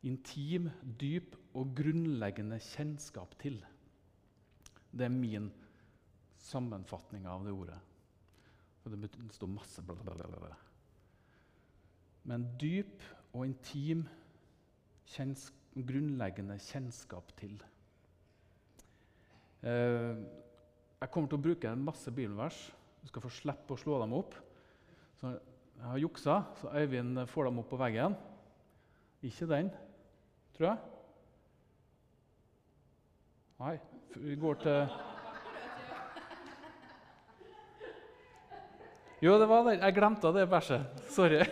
Intim, 0.09 0.71
dyp 0.81 1.37
og 1.53 1.75
grunnleggende 1.77 2.57
kjennskap 2.65 3.35
til. 3.43 3.59
Det 4.91 5.05
er 5.05 5.13
min 5.13 5.51
sammenfatning 6.41 7.27
av 7.29 7.45
det 7.45 7.55
ordet. 7.55 7.79
For 8.81 8.97
det 8.97 9.11
står 9.37 9.53
masse 9.53 9.85
bla, 9.85 9.97
bla, 10.01 10.17
bla, 10.17 10.41
bla. 10.41 10.57
Men 12.29 12.47
dyp 12.61 13.05
og 13.33 13.47
intim 13.47 14.07
kjenns 15.11 15.49
grunnleggende 15.77 16.57
kjennskap 16.63 17.33
til. 17.39 17.57
Eh, 19.63 20.17
jeg 21.01 21.13
kommer 21.13 21.31
til 21.31 21.39
å 21.39 21.45
bruke 21.45 21.71
en 21.71 21.85
masse 21.85 22.13
bibelvers. 22.13 22.59
Du 23.01 23.09
skal 23.09 23.25
få 23.25 23.33
slippe 23.33 23.77
å 23.77 23.81
slå 23.81 24.01
dem 24.03 24.17
opp. 24.17 24.35
Så 25.21 25.33
jeg 25.33 25.87
har 25.87 26.01
juksa, 26.03 26.41
så 26.61 26.73
Øyvind 26.77 27.23
får 27.29 27.49
dem 27.49 27.61
opp 27.63 27.71
på 27.73 27.81
veggen. 27.81 28.17
Ikke 29.25 29.49
den, 29.49 29.71
tror 30.57 30.71
jeg. 30.71 30.79
Nei, 33.61 33.75
vi 34.17 34.37
går 34.41 34.61
til 34.63 35.10
Jo, 39.21 39.35
det 39.37 39.51
var 39.51 39.67
det. 39.67 39.75
Jeg 39.83 39.93
glemte 39.99 40.31
det 40.33 40.47
bæsjet. 40.49 41.01
Sorry. 41.13 41.43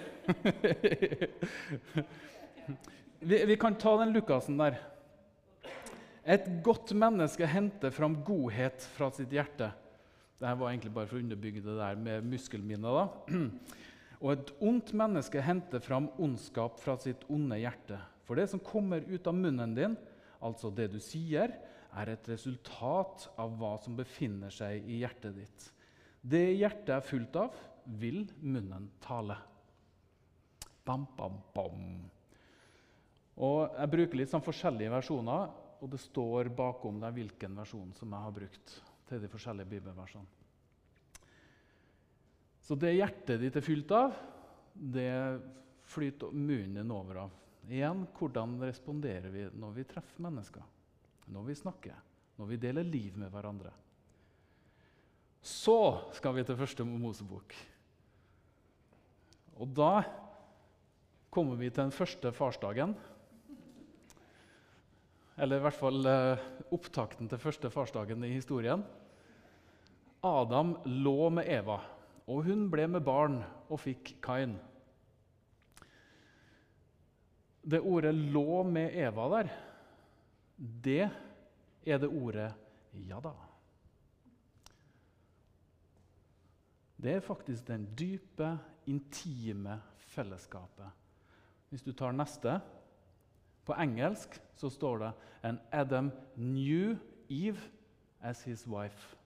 vi, 3.29 3.41
vi 3.51 3.57
kan 3.61 3.77
ta 3.77 3.93
den 4.01 4.15
Lukasen 4.17 4.57
der. 4.57 4.79
Et 6.25 6.49
godt 6.65 6.95
menneske 6.97 7.45
henter 7.45 7.93
fram 7.93 8.17
godhet 8.25 8.89
fra 8.97 9.11
sitt 9.13 9.37
hjerte. 9.37 9.69
Dette 10.39 10.57
var 10.57 10.73
egentlig 10.73 10.95
bare 10.97 11.11
for 11.11 11.21
å 11.21 11.23
underbygge 11.27 11.61
det 11.67 11.77
der 11.77 12.01
med 12.01 12.25
muskelminner. 12.33 13.03
da. 13.03 13.39
Og 14.25 14.33
et 14.33 14.57
ondt 14.65 14.97
menneske 14.97 15.45
henter 15.45 15.85
fram 15.85 16.09
ondskap 16.17 16.81
fra 16.81 16.97
sitt 17.05 17.29
onde 17.29 17.61
hjerte. 17.61 18.01
For 18.25 18.41
det 18.41 18.49
som 18.49 18.65
kommer 18.65 19.05
ut 19.05 19.29
av 19.29 19.37
munnen 19.37 19.77
din, 19.77 20.01
altså 20.41 20.73
det 20.73 20.89
du 20.97 21.03
sier, 21.05 21.53
er 21.93 22.17
et 22.17 22.33
resultat 22.33 23.29
av 23.37 23.53
hva 23.61 23.77
som 23.85 23.97
befinner 23.99 24.53
seg 24.57 24.89
i 24.89 25.03
hjertet 25.05 25.37
ditt. 25.37 25.75
Det 26.21 26.45
hjertet 26.59 26.95
er 26.97 27.07
fullt 27.07 27.37
av, 27.39 27.55
vil 27.99 28.25
munnen 28.43 28.91
tale. 29.05 29.37
Bam, 30.85 31.07
bam, 31.17 31.41
bam. 31.55 31.89
Og 33.39 33.79
Jeg 33.79 33.93
bruker 33.93 34.19
litt 34.19 34.33
sånn 34.33 34.45
forskjellige 34.45 34.93
versjoner 34.93 35.49
og 35.79 35.91
det 35.93 36.01
står 36.03 36.51
bakom 36.55 36.99
deg 37.03 37.15
hvilken 37.15 37.59
versjon 37.59 37.93
som 37.97 38.11
jeg 38.13 38.27
har 38.27 38.35
brukt 38.35 38.75
til 39.09 39.23
de 39.23 39.31
forskjellige 39.31 39.73
bibelversene. 39.77 40.27
Så 42.61 42.77
det 42.77 42.97
hjertet 42.99 43.41
ditt 43.41 43.57
er 43.57 43.65
fylt 43.65 43.93
av, 43.97 44.17
det 44.75 45.13
flyter 45.89 46.35
munnen 46.35 46.91
over 46.93 47.23
av. 47.25 47.37
Igjen, 47.69 48.05
hvordan 48.17 48.59
responderer 48.61 49.33
vi 49.33 49.47
når 49.57 49.77
vi 49.79 49.87
treffer 49.89 50.25
mennesker? 50.25 50.65
Når 51.33 51.47
vi 51.47 51.57
snakker? 51.57 52.03
Når 52.39 52.51
vi 52.51 52.61
deler 52.61 52.85
liv 52.85 53.17
med 53.21 53.33
hverandre? 53.33 53.73
Så 55.43 55.79
skal 56.17 56.35
vi 56.37 56.45
til 56.45 56.59
første 56.59 56.85
Mosebok. 56.85 57.55
Og 59.59 59.71
da 59.75 60.03
kommer 61.31 61.59
vi 61.59 61.71
til 61.71 61.85
den 61.85 61.95
første 61.95 62.33
farsdagen. 62.33 62.95
Eller 65.39 65.59
i 65.59 65.63
hvert 65.63 65.79
fall 65.79 66.07
eh, 66.11 66.47
opptakten 66.75 67.31
til 67.31 67.43
første 67.43 67.71
farsdagen 67.71 68.25
i 68.27 68.33
historien. 68.35 68.83
Adam 70.27 70.75
lå 70.85 71.29
med 71.31 71.47
Eva, 71.47 71.79
og 72.27 72.43
hun 72.49 72.67
ble 72.73 72.89
med 72.91 73.05
barn 73.07 73.39
og 73.69 73.79
fikk 73.79 74.17
Kain. 74.23 74.57
Det 77.69 77.81
ordet 77.81 78.15
'lå 78.15 78.63
med 78.65 78.97
Eva' 78.97 79.29
der, 79.31 79.49
det 80.57 81.11
er 81.87 81.99
det 81.99 82.09
ordet 82.09 82.55
'ja 82.95 83.21
da'. 83.21 83.48
Det 87.03 87.13
er 87.13 87.21
faktisk 87.21 87.67
den 87.69 87.89
dype, 87.99 88.59
intime 88.87 89.83
fellesskapet. 89.97 90.91
Hvis 91.69 91.83
du 91.83 91.93
tar 91.93 92.13
neste 92.13 92.61
på 93.65 93.77
engelsk 93.77 94.41
så 94.59 94.71
står 94.71 94.99
det 94.99 95.13
And 95.43 95.59
Adam 95.73 96.11
knew 96.37 96.97
Eve 97.29 97.59
as 98.21 98.43
his 98.43 98.67
wife, 98.67 99.17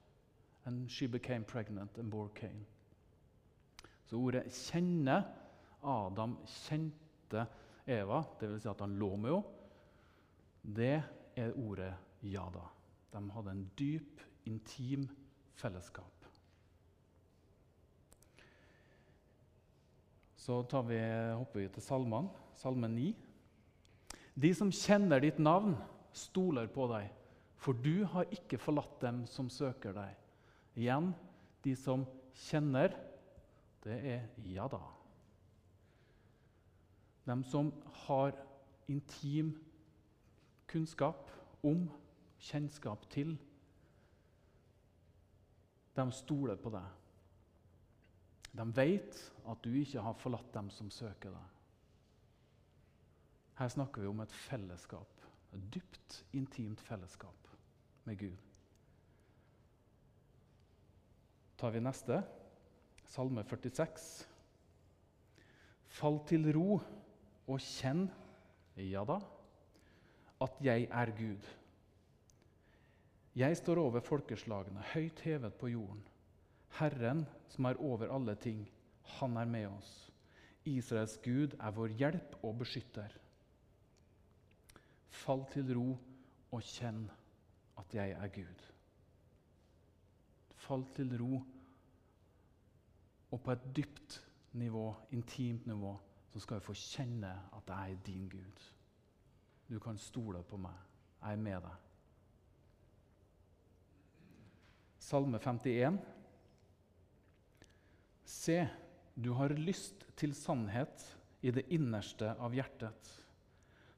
and 0.64 0.88
she 0.90 1.06
became 1.08 1.44
pregnant 1.44 1.98
and 1.98 2.10
bore 2.10 2.28
Cain. 2.34 2.66
Så 4.06 4.16
ordet 4.16 4.42
'kjenne' 4.46 5.24
Adam 5.82 6.38
kjente 6.46 7.46
Eva, 7.86 8.22
dvs. 8.40 8.62
Si 8.62 8.68
at 8.68 8.80
han 8.80 8.98
lå 8.98 9.16
med 9.16 9.30
henne, 9.30 9.44
det 10.76 11.02
er 11.36 11.52
ordet 11.52 11.94
'jada'. 12.22 12.68
De 13.12 13.30
hadde 13.30 13.50
en 13.50 13.70
dyp, 13.78 14.20
intim 14.44 15.08
fellesskap. 15.54 16.21
Så 20.42 20.58
vi, 20.88 20.98
hopper 21.38 21.60
vi 21.60 21.68
til 21.70 21.84
salmene. 21.84 22.30
Salme 22.58 22.88
9. 22.90 23.12
De 24.42 24.48
som 24.56 24.72
kjenner 24.74 25.22
ditt 25.22 25.38
navn, 25.38 25.76
stoler 26.12 26.66
på 26.72 26.88
deg, 26.90 27.06
for 27.62 27.78
du 27.78 28.02
har 28.10 28.26
ikke 28.34 28.58
forlatt 28.58 28.96
dem 29.04 29.20
som 29.30 29.46
søker 29.52 29.94
deg. 29.94 30.16
Igjen, 30.74 31.12
de 31.62 31.76
som 31.78 32.02
kjenner, 32.48 32.96
det 33.84 33.98
er 34.16 34.24
ja 34.50 34.66
da. 34.72 34.80
De 37.28 37.36
som 37.46 37.70
har 38.08 38.34
intim 38.90 39.52
kunnskap 40.66 41.30
om, 41.62 41.86
kjennskap 42.42 43.06
til, 43.14 43.36
de 45.94 46.08
stoler 46.18 46.58
på 46.58 46.74
deg. 46.74 47.01
De 48.52 48.66
vet 48.76 49.18
at 49.48 49.64
du 49.64 49.72
ikke 49.72 50.02
har 50.04 50.18
forlatt 50.20 50.52
dem 50.54 50.68
som 50.70 50.90
søker 50.92 51.32
deg. 51.32 51.48
Her 53.60 53.70
snakker 53.72 54.02
vi 54.02 54.10
om 54.10 54.20
et 54.24 54.32
fellesskap, 54.32 55.24
et 55.52 55.64
dypt, 55.74 56.18
intimt 56.36 56.80
fellesskap 56.80 57.48
med 58.04 58.18
Gud. 58.20 58.36
Tar 61.60 61.70
vi 61.70 61.80
neste, 61.84 62.22
Salme 63.12 63.44
46. 63.44 64.26
Fall 65.92 66.16
til 66.26 66.48
ro 66.56 66.78
og 67.46 67.58
kjenn, 67.60 68.06
ja 68.80 69.04
da, 69.06 69.18
at 70.42 70.62
jeg 70.64 70.88
er 70.88 71.12
Gud. 71.16 71.50
Jeg 73.36 73.56
står 73.56 73.80
over 73.80 74.00
folkeslagene, 74.04 74.82
høyt 74.92 75.20
hevet 75.24 75.54
på 75.60 75.70
jorden. 75.72 76.02
Herren, 76.78 77.26
som 77.52 77.68
er 77.68 77.80
over 77.80 78.12
alle 78.14 78.34
ting, 78.40 78.64
han 79.18 79.36
er 79.36 79.48
med 79.48 79.68
oss. 79.68 79.92
Israels 80.64 81.18
Gud 81.24 81.56
er 81.58 81.74
vår 81.74 81.94
hjelp 81.98 82.36
og 82.42 82.60
beskytter. 82.62 83.12
Fall 85.12 85.44
til 85.52 85.74
ro 85.76 85.88
og 86.52 86.62
kjenn 86.64 87.04
at 87.80 87.94
jeg 87.96 88.14
er 88.16 88.30
Gud. 88.32 88.62
Fall 90.62 90.86
til 90.94 91.12
ro, 91.18 91.42
og 93.32 93.40
på 93.40 93.52
et 93.52 93.68
dypt 93.76 94.20
nivå, 94.52 94.94
intimt 95.10 95.66
nivå, 95.66 95.96
så 96.30 96.40
skal 96.40 96.60
vi 96.60 96.66
få 96.66 96.74
kjenne 96.76 97.32
at 97.56 97.68
jeg 97.68 97.92
er 97.92 98.04
din 98.06 98.28
Gud. 98.28 98.66
Du 99.68 99.78
kan 99.80 99.98
stole 99.98 100.42
på 100.42 100.56
meg. 100.60 100.76
Jeg 101.22 101.32
er 101.32 101.40
med 101.40 101.60
deg. 101.64 101.76
Salme 105.02 105.38
51. 105.38 105.98
Se, 108.32 108.68
du 109.14 109.30
har 109.36 109.52
lyst 109.60 110.06
til 110.16 110.32
sannhet 110.34 111.04
i 111.44 111.52
det 111.52 111.66
innerste 111.74 112.32
av 112.40 112.54
hjertet. 112.56 113.10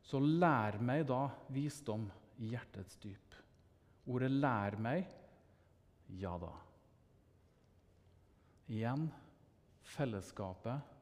Så 0.05 0.19
lær 0.21 0.81
meg 0.83 1.05
da 1.09 1.29
visdom 1.55 2.09
i 2.43 2.51
hjertets 2.53 2.99
dyp. 3.01 3.37
Ordet 4.11 4.31
'lær 4.35 4.77
meg' 4.77 5.13
ja 6.19 6.35
da. 6.39 6.51
Igjen 8.69 9.07
fellesskapet 9.95 10.93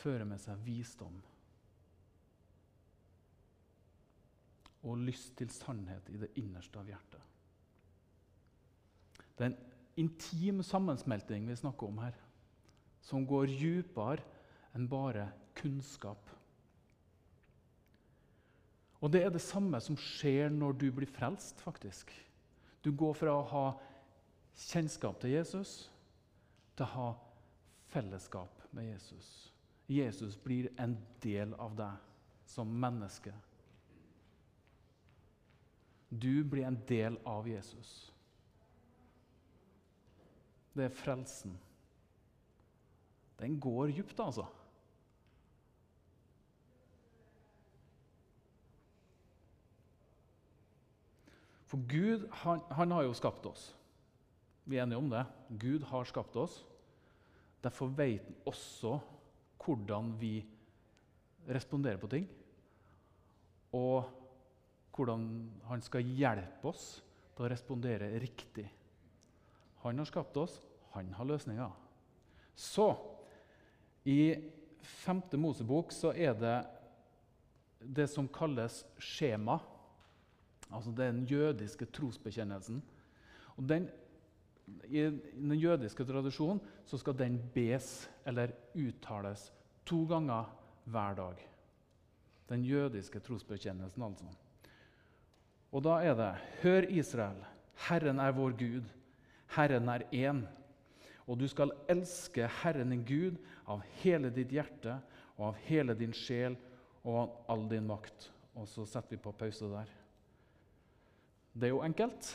fører 0.00 0.24
med 0.24 0.40
seg 0.40 0.62
visdom. 0.64 1.18
Og 4.86 5.02
lyst 5.04 5.34
til 5.36 5.50
sannhet 5.52 6.08
i 6.08 6.20
det 6.22 6.30
innerste 6.40 6.80
av 6.80 6.88
hjertet. 6.88 7.26
Det 9.36 9.44
er 9.44 9.50
en 9.50 9.69
intim 10.00 10.62
sammensmelting 10.64 11.46
vi 11.48 11.56
snakker 11.60 11.90
om 11.90 12.00
her, 12.02 12.16
som 13.04 13.26
går 13.28 13.52
dypere 13.52 14.24
enn 14.76 14.88
bare 14.90 15.28
kunnskap. 15.58 16.30
Og 19.00 19.12
det 19.12 19.22
er 19.24 19.32
det 19.32 19.42
samme 19.42 19.80
som 19.80 19.96
skjer 19.96 20.52
når 20.52 20.76
du 20.80 20.90
blir 20.92 21.08
frelst, 21.08 21.60
faktisk. 21.64 22.12
Du 22.84 22.92
går 22.92 23.16
fra 23.16 23.32
å 23.36 23.46
ha 23.48 23.66
kjennskap 24.68 25.20
til 25.22 25.34
Jesus 25.38 25.88
til 26.76 26.84
å 26.84 26.92
ha 26.94 27.08
fellesskap 27.92 28.60
med 28.76 28.90
Jesus. 28.92 29.50
Jesus 29.90 30.36
blir 30.38 30.68
en 30.78 30.94
del 31.24 31.54
av 31.58 31.74
deg 31.76 31.96
som 32.46 32.70
menneske. 32.82 33.32
Du 36.10 36.44
blir 36.44 36.66
en 36.66 36.78
del 36.88 37.18
av 37.26 37.48
Jesus. 37.48 38.10
Det 40.76 40.86
er 40.86 40.94
frelsen. 40.94 41.56
Den 43.40 43.60
går 43.60 43.92
dypt, 43.96 44.20
altså. 44.20 44.46
For 51.70 51.78
Gud 51.86 52.26
han, 52.42 52.62
han, 52.74 52.90
har 52.90 53.06
jo 53.06 53.14
skapt 53.14 53.46
oss. 53.46 53.70
Vi 54.66 54.76
er 54.76 54.84
enige 54.84 54.98
om 54.98 55.10
det. 55.10 55.22
Gud 55.62 55.86
har 55.86 56.08
skapt 56.08 56.36
oss. 56.36 56.60
Derfor 57.62 57.92
vet 57.94 58.26
han 58.26 58.40
også 58.48 58.98
hvordan 59.60 60.14
vi 60.18 60.40
responderer 61.48 62.00
på 62.00 62.10
ting. 62.10 62.26
Og 63.76 64.08
hvordan 64.96 65.22
han 65.68 65.82
skal 65.82 66.10
hjelpe 66.18 66.72
oss 66.72 66.88
til 67.36 67.46
å 67.46 67.50
respondere 67.52 68.10
riktig. 68.20 68.66
Han 69.82 69.98
har 69.98 70.08
skapt 70.08 70.36
oss, 70.36 70.60
han 70.92 71.12
har 71.16 71.28
løsninger. 71.28 71.70
Så 72.54 72.92
i 74.04 74.36
5. 74.82 75.22
Mosebok 75.40 75.92
så 75.92 76.12
er 76.12 76.34
det 76.36 76.56
det 77.80 78.08
som 78.12 78.28
kalles 78.28 78.82
skjema. 79.00 79.58
Altså 80.70 80.92
den 80.94 81.24
jødiske 81.26 81.88
trosbekjennelsen. 81.90 82.82
Og 83.56 83.68
den, 83.68 83.88
I 84.86 85.08
den 85.10 85.56
jødiske 85.58 86.04
tradisjonen 86.06 86.60
så 86.86 87.00
skal 87.00 87.16
den 87.18 87.40
bes 87.54 88.08
eller 88.26 88.52
uttales 88.76 89.48
to 89.86 90.04
ganger 90.08 90.52
hver 90.84 91.16
dag. 91.18 91.42
Den 92.50 92.64
jødiske 92.64 93.20
trosbekjennelsen, 93.20 94.02
altså. 94.02 94.30
Og 95.70 95.84
da 95.86 96.00
er 96.02 96.16
det 96.18 96.30
Hør, 96.62 96.86
Israel, 96.90 97.44
Herren 97.88 98.18
er 98.18 98.34
vår 98.34 98.56
Gud. 98.58 98.88
Herren 99.56 99.88
er 99.92 100.06
én. 100.12 100.42
Og 101.30 101.38
du 101.38 101.46
skal 101.50 101.72
elske 101.90 102.48
Herren 102.60 102.90
din 102.94 103.04
Gud 103.06 103.38
av 103.70 103.84
hele 104.02 104.32
ditt 104.34 104.52
hjerte 104.54 104.98
og 105.36 105.50
av 105.52 105.58
hele 105.68 105.94
din 105.98 106.14
sjel 106.16 106.56
og 107.04 107.16
av 107.22 107.54
all 107.54 107.66
din 107.70 107.86
makt. 107.88 108.28
Og 108.58 108.68
så 108.68 108.84
setter 108.88 109.14
vi 109.14 109.22
på 109.22 109.34
pause 109.36 109.68
der. 109.70 109.90
Det 111.54 111.68
er 111.68 111.74
jo 111.74 111.84
enkelt. 111.86 112.32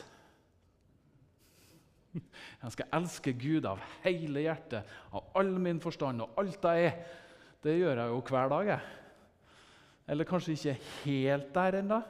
Jeg 2.62 2.74
skal 2.74 2.92
elske 2.98 3.32
Gud 3.36 3.68
av 3.68 3.80
hele 4.04 4.46
hjertet, 4.46 4.88
av 5.12 5.32
all 5.36 5.52
min 5.60 5.80
forstand 5.82 6.24
og 6.24 6.38
alt 6.40 6.64
jeg 6.64 6.88
er. 6.88 7.00
Det 7.64 7.74
gjør 7.76 7.98
jeg 8.00 8.12
jo 8.12 8.20
hver 8.30 8.52
dag. 8.52 8.70
Eller 10.06 10.28
kanskje 10.28 10.54
ikke 10.54 10.74
helt 11.02 11.48
der 11.54 11.80
ennå. 11.80 12.00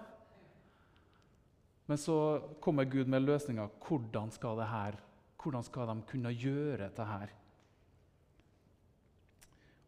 Men 1.86 1.98
så 1.98 2.18
kommer 2.60 2.88
Gud 2.90 3.08
med 3.10 3.22
løsninga. 3.22 3.68
Hvordan 3.82 4.32
skal, 4.34 4.58
det 4.58 4.70
her, 4.70 4.96
hvordan 5.42 5.66
skal 5.66 5.90
de 5.90 6.06
kunne 6.10 6.34
gjøre 6.34 6.80
dette 6.88 7.06
her? 7.06 7.34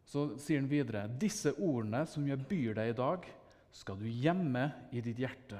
Så 0.09 0.25
sier 0.41 0.63
han 0.63 0.71
videre.: 0.71 1.05
Disse 1.21 1.53
ordene 1.59 2.05
som 2.09 2.25
jeg 2.27 2.41
byr 2.49 2.79
deg 2.79 2.93
i 2.93 2.97
dag, 2.97 3.27
skal 3.71 3.99
du 3.99 4.07
gjemme 4.09 4.63
i 4.95 5.03
ditt 5.05 5.19
hjerte, 5.21 5.59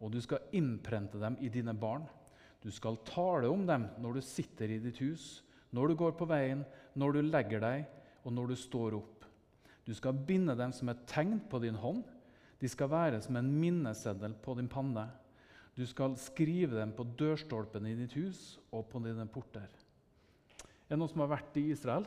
og 0.00 0.14
du 0.14 0.20
skal 0.24 0.46
innprente 0.56 1.20
dem 1.20 1.36
i 1.44 1.50
dine 1.52 1.74
barn. 1.76 2.06
Du 2.62 2.70
skal 2.70 3.00
tale 3.04 3.50
om 3.50 3.66
dem 3.66 3.88
når 4.00 4.16
du 4.16 4.22
sitter 4.24 4.70
i 4.70 4.78
ditt 4.80 5.02
hus, 5.02 5.42
når 5.74 5.90
du 5.90 5.98
går 5.98 6.14
på 6.16 6.28
veien, 6.30 6.62
når 6.94 7.18
du 7.18 7.20
legger 7.26 7.60
deg, 7.60 7.84
og 8.22 8.32
når 8.32 8.52
du 8.52 8.56
står 8.56 8.96
opp. 9.00 9.26
Du 9.82 9.92
skal 9.98 10.14
binde 10.14 10.54
dem 10.56 10.72
som 10.72 10.88
et 10.92 11.02
tegn 11.10 11.40
på 11.50 11.58
din 11.62 11.76
hånd. 11.76 12.04
De 12.62 12.70
skal 12.70 12.90
være 12.92 13.18
som 13.24 13.36
en 13.36 13.50
minneseddel 13.50 14.36
på 14.38 14.54
din 14.54 14.70
panne. 14.70 15.08
Du 15.72 15.86
skal 15.88 16.18
skrive 16.20 16.76
dem 16.76 16.92
på 16.92 17.04
dørstolpen 17.16 17.86
i 17.88 17.94
ditt 17.96 18.12
hus 18.18 18.58
og 18.74 18.84
på 18.92 19.00
dine 19.04 19.24
porter. 19.32 19.70
Er 20.84 20.92
det 20.92 20.98
noen 21.00 21.08
som 21.08 21.22
har 21.24 21.32
vært 21.32 21.56
i 21.56 21.70
Israel? 21.72 22.04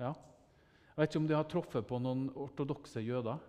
Ja. 0.00 0.12
Jeg 0.12 1.00
vet 1.00 1.08
ikke 1.08 1.22
om 1.22 1.30
de 1.30 1.38
har 1.38 1.48
truffet 1.48 1.88
på 1.88 2.00
noen 2.02 2.26
ortodokse 2.36 3.00
jøder. 3.00 3.40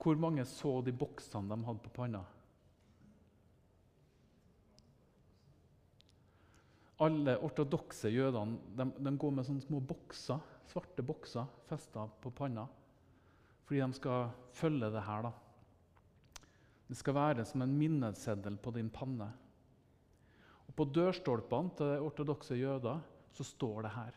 Hvor 0.00 0.16
mange 0.16 0.46
så 0.48 0.78
de 0.80 0.96
boksene 0.96 1.52
de 1.52 1.66
hadde 1.66 1.84
på 1.84 1.92
panna? 2.00 2.24
Alle 7.04 7.36
ortodokse 7.44 8.08
jødene 8.12 8.56
de, 8.76 8.88
de 9.04 9.16
går 9.20 9.36
med 9.36 9.44
sånne 9.44 9.64
små 9.64 9.84
bokser, 9.84 10.40
svarte 10.72 11.04
bokser 11.04 11.48
festa 11.68 12.08
på 12.24 12.32
panna 12.32 12.64
fordi 13.70 13.84
de 13.84 13.94
skal 13.94 14.32
følge 14.58 14.88
det 14.90 15.02
her. 15.06 15.22
da. 15.22 15.30
Det 16.88 16.96
skal 16.98 17.14
være 17.14 17.44
som 17.46 17.62
en 17.62 17.76
minneseddel 17.78 18.56
på 18.58 18.72
din 18.74 18.88
panne. 18.90 19.28
Og 20.66 20.74
På 20.74 20.84
dørstolpene 20.84 21.70
til 21.78 22.02
ortodokse 22.02 22.56
jøder 22.58 22.98
så 23.30 23.44
står 23.44 23.82
det 23.82 23.92
her 23.94 24.16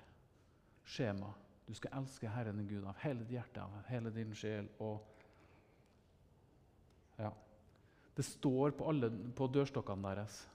skjema. 0.84 1.30
Du 1.68 1.74
skal 1.78 1.94
elske 2.00 2.32
Herren 2.34 2.58
din 2.58 2.68
Gud 2.68 2.88
av 2.90 2.98
hele 3.04 3.20
ditt 3.20 3.36
hjerte, 3.36 3.62
av 3.62 3.84
hele 3.88 4.10
din 4.10 4.34
sjel 4.34 4.70
og 4.80 5.04
Ja. 7.20 7.30
Det 8.16 8.24
står 8.26 8.72
på, 8.72 8.88
alle, 8.90 9.12
på 9.36 9.48
dørstokkene 9.48 10.02
deres. 10.02 10.48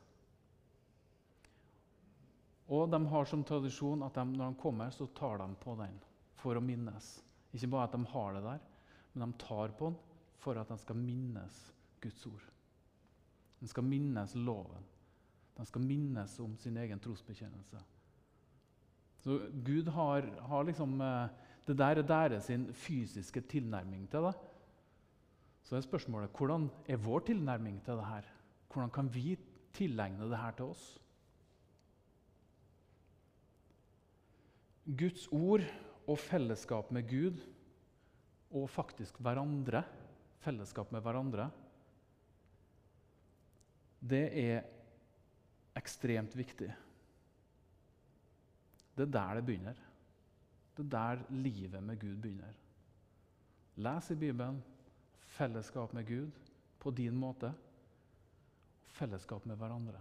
Og 2.66 2.90
de 2.90 3.06
har 3.06 3.24
som 3.24 3.44
tradisjon 3.44 4.02
at 4.02 4.14
de, 4.14 4.24
når 4.26 4.50
de 4.50 4.60
kommer, 4.60 4.90
så 4.90 5.06
tar 5.06 5.38
de 5.38 5.54
på 5.54 5.76
den 5.78 5.94
for 6.34 6.58
å 6.58 6.60
minnes. 6.60 7.22
Ikke 7.54 7.70
bare 7.70 7.86
at 7.86 7.94
de 7.94 8.04
har 8.10 8.34
det 8.34 8.42
der, 8.42 8.66
men 9.18 9.32
de 9.32 9.38
tar 9.42 9.74
på 9.78 9.90
den 9.90 9.98
for 10.38 10.58
at 10.60 10.70
den 10.70 10.78
skal 10.78 10.96
minnes 10.96 11.56
Guds 12.00 12.26
ord. 12.30 12.44
Den 13.58 13.68
skal 13.68 13.84
minnes 13.84 14.34
loven. 14.38 14.84
Den 15.56 15.66
skal 15.66 15.82
minnes 15.82 16.38
om 16.40 16.54
sin 16.56 16.76
egen 16.78 17.00
trosbekjennelse. 17.02 17.80
Så 19.18 19.40
Gud 19.66 19.90
har, 19.90 20.28
har 20.46 20.62
liksom 20.62 21.00
eh, 21.00 21.28
Det 21.66 21.76
der 21.76 21.98
er 22.00 22.02
deres 22.02 22.46
fysiske 22.72 23.40
tilnærming 23.40 24.06
til 24.08 24.22
det. 24.24 24.34
Så 25.62 25.76
er 25.76 25.80
spørsmålet 25.84 26.30
hvordan 26.32 26.70
er 26.88 26.96
vår 26.96 27.18
tilnærming 27.26 27.82
til 27.84 27.92
det 27.92 28.06
her? 28.06 28.22
Hvordan 28.72 28.90
kan 28.90 29.14
vi 29.14 29.38
tilegne 29.72 30.30
det 30.30 30.38
her 30.38 30.50
til 30.50 30.64
oss? 30.64 31.02
Guds 34.98 35.26
ord 35.26 35.60
og 36.06 36.18
fellesskap 36.18 36.90
med 36.92 37.02
Gud 37.02 37.36
og 38.56 38.68
faktisk 38.70 39.18
hverandre, 39.20 39.82
fellesskap 40.40 40.92
med 40.94 41.04
hverandre, 41.04 41.48
det 43.98 44.24
er 44.40 44.66
ekstremt 45.78 46.36
viktig. 46.38 46.70
Det 48.94 49.06
er 49.06 49.14
der 49.14 49.38
det 49.38 49.46
begynner. 49.46 49.80
Det 50.74 50.84
er 50.86 50.92
der 50.94 51.24
livet 51.34 51.82
med 51.82 51.98
Gud 52.00 52.16
begynner. 52.22 52.54
Les 53.78 54.10
i 54.10 54.18
Bibelen. 54.18 54.62
Fellesskap 55.38 55.92
med 55.92 56.06
Gud 56.06 56.30
på 56.78 56.90
din 56.90 57.14
måte. 57.18 57.52
Fellesskap 58.98 59.44
med 59.46 59.58
hverandre. 59.58 60.00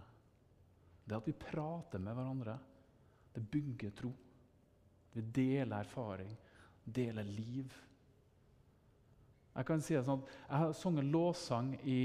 Det 1.06 1.16
at 1.16 1.28
vi 1.28 1.34
prater 1.34 2.02
med 2.04 2.16
hverandre, 2.18 2.58
det 3.34 3.44
bygger 3.52 3.92
tro. 3.96 4.12
Vi 5.14 5.22
deler 5.22 5.80
erfaring, 5.80 6.34
deler 6.84 7.24
liv. 7.24 7.74
Jeg 9.58 9.66
kan 9.66 9.82
si 9.82 9.96
det 9.98 10.06
sånn 10.06 10.22
jeg 10.22 10.60
har 10.62 10.74
sunget 10.78 11.08
låssang 11.10 11.72
i 11.82 12.02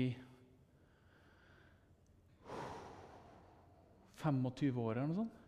25 4.23 4.79
år 4.81 4.97
eller 4.97 5.11
noe 5.11 5.19
sånt. 5.19 5.39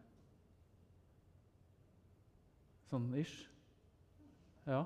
Sånn 2.91 3.09
ish. 3.17 3.47
Ja. 4.69 4.83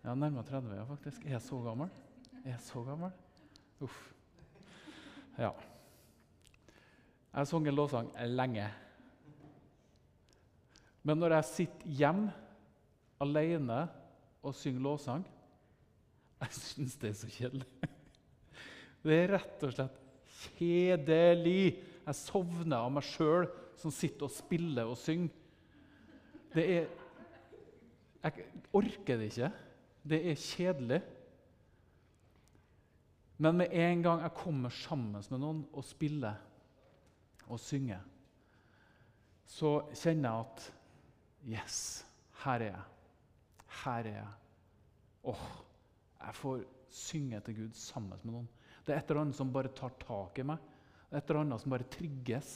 Ja, 0.00 0.14
nærmere 0.16 0.46
30, 0.48 0.74
ja, 0.80 0.84
faktisk. 0.88 1.24
Er 1.28 1.36
jeg 1.36 1.44
så 1.44 1.60
gammel? 1.62 1.90
Er 2.40 2.54
jeg 2.54 2.62
så 2.64 2.82
gammel? 2.86 3.12
Uff. 3.84 3.98
Ja. 5.36 5.52
Jeg 7.30 7.38
har 7.38 7.48
sunget 7.48 7.76
lovsang 7.76 8.10
lenge. 8.32 8.66
Men 11.06 11.20
når 11.20 11.38
jeg 11.38 11.52
sitter 11.54 11.98
hjemme 12.00 12.32
alene 13.20 13.82
og 14.40 14.56
synger 14.56 14.84
lovsang 14.84 15.24
Jeg 16.40 16.56
syns 16.56 16.96
det 17.00 17.10
er 17.10 17.16
så 17.18 17.28
kjedelig. 17.28 17.88
Det 19.04 19.16
er 19.16 19.32
rett 19.34 19.64
og 19.66 19.74
slett 19.74 19.98
kjedelig. 20.40 21.76
Jeg 22.06 22.16
sovner 22.16 22.78
av 22.80 22.92
meg 22.94 23.04
sjøl 23.04 23.46
som 23.80 23.92
sitter 23.92 24.26
og 24.26 24.32
spiller 24.32 24.88
og 24.88 24.96
synger. 25.00 25.32
Det 26.54 26.64
er 26.78 26.88
Jeg 28.20 28.46
orker 28.76 29.20
det 29.20 29.30
ikke. 29.30 29.50
Det 30.04 30.20
er 30.30 30.40
kjedelig. 30.40 31.00
Men 33.40 33.56
med 33.56 33.72
en 33.72 34.02
gang 34.04 34.20
jeg 34.20 34.36
kommer 34.36 34.72
sammen 34.72 35.24
med 35.30 35.40
noen 35.40 35.62
og 35.72 35.84
spiller 35.84 36.40
og 37.48 37.60
synger, 37.60 38.02
så 39.48 39.80
kjenner 39.96 40.28
jeg 40.28 40.46
at 40.46 40.66
Yes, 41.50 41.78
her 42.44 42.60
er 42.60 42.74
jeg. 42.74 42.99
Her 43.82 44.08
er 44.08 44.16
jeg. 44.16 44.32
Åh, 45.30 45.44
jeg 46.20 46.36
får 46.40 46.64
synge 46.90 47.40
til 47.46 47.58
Gud 47.62 47.76
sammen 47.78 48.18
med 48.24 48.34
noen. 48.34 48.48
Det 48.84 48.94
er 48.94 49.02
et 49.02 49.12
eller 49.12 49.22
annet 49.26 49.38
som 49.38 49.52
bare 49.54 49.72
tar 49.76 49.94
tak 50.00 50.40
i 50.40 50.46
meg. 50.46 50.58
Det 51.08 51.16
er 51.16 51.22
et 51.22 51.30
eller 51.30 51.44
annet 51.44 51.62
som 51.62 51.74
bare 51.74 51.90
trigges. 51.92 52.50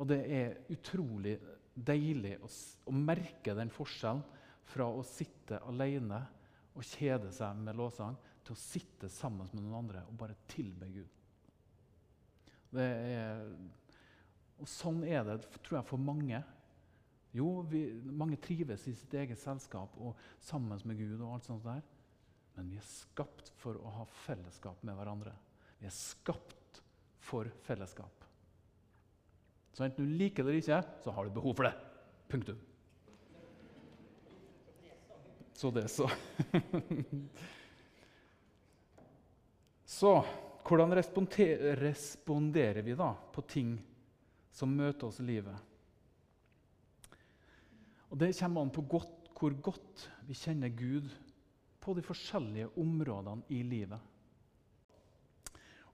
Og 0.00 0.08
det 0.10 0.20
er 0.32 0.58
utrolig 0.72 1.36
deilig 1.74 2.36
å, 2.42 2.50
å 2.90 2.94
merke 2.94 3.54
den 3.56 3.72
forskjellen 3.72 4.22
fra 4.70 4.86
å 4.90 5.02
sitte 5.06 5.60
alene 5.68 6.20
og 6.76 6.86
kjede 6.86 7.32
seg 7.34 7.58
med 7.64 7.78
låsang, 7.78 8.14
til 8.44 8.54
å 8.54 8.60
sitte 8.60 9.10
sammen 9.12 9.48
med 9.52 9.64
noen 9.64 9.80
andre 9.82 10.04
og 10.08 10.16
bare 10.20 10.36
tilbe 10.50 10.88
Gud. 10.92 11.16
Er, 12.78 13.42
og 14.60 14.68
sånn 14.70 15.02
er 15.04 15.24
det 15.26 15.40
tror 15.58 15.80
jeg, 15.80 15.88
for 15.88 16.00
mange. 16.00 16.40
Jo, 17.32 17.62
vi, 17.70 17.84
mange 18.10 18.36
trives 18.42 18.88
i 18.90 18.94
sitt 18.98 19.12
eget 19.14 19.38
selskap 19.38 19.94
og 20.02 20.16
sammen 20.42 20.80
med 20.84 20.98
Gud. 20.98 21.20
og 21.20 21.34
alt 21.34 21.44
sånt 21.46 21.64
der. 21.64 21.82
Men 22.56 22.70
vi 22.72 22.76
er 22.80 22.86
skapt 22.86 23.52
for 23.60 23.74
å 23.78 23.90
ha 24.00 24.04
fellesskap 24.24 24.82
med 24.84 24.94
hverandre. 24.98 25.32
Vi 25.78 25.86
er 25.86 25.94
skapt 25.94 26.82
for 27.22 27.44
fellesskap. 27.64 28.24
Så 29.72 29.84
enten 29.86 30.06
du 30.08 30.12
liker 30.18 30.42
det 30.42 30.50
eller 30.50 30.62
ikke, 30.64 30.82
så 31.04 31.10
har 31.14 31.24
du 31.24 31.30
behov 31.38 31.54
for 31.54 31.64
det. 31.68 31.74
Punktum. 32.28 32.58
Så 35.54 35.70
det, 35.70 35.88
så. 35.92 36.10
så 40.00 40.24
hvordan 40.66 40.96
responderer 40.96 42.82
vi 42.82 42.94
da 42.94 43.14
på 43.32 43.42
ting 43.42 43.82
som 44.52 44.76
møter 44.76 45.06
oss 45.08 45.20
i 45.20 45.28
livet? 45.28 45.69
Og 48.10 48.18
Det 48.18 48.34
kommer 48.38 48.62
an 48.62 48.72
på 48.74 48.82
godt, 48.82 49.30
hvor 49.38 49.54
godt 49.62 50.06
vi 50.26 50.34
kjenner 50.34 50.68
Gud 50.68 51.10
på 51.80 51.94
de 51.96 52.02
forskjellige 52.04 52.72
områdene 52.78 53.46
i 53.48 53.62
livet. 53.62 54.00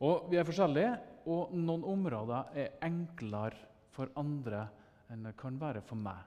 Og 0.00 0.30
Vi 0.30 0.36
er 0.36 0.44
forskjellige, 0.44 0.96
og 1.26 1.54
noen 1.54 1.84
områder 1.84 2.52
er 2.54 2.74
enklere 2.86 3.56
for 3.90 4.12
andre 4.16 4.66
enn 5.10 5.24
det 5.24 5.36
kan 5.38 5.56
være 5.60 5.82
for 5.86 5.98
meg. 5.98 6.18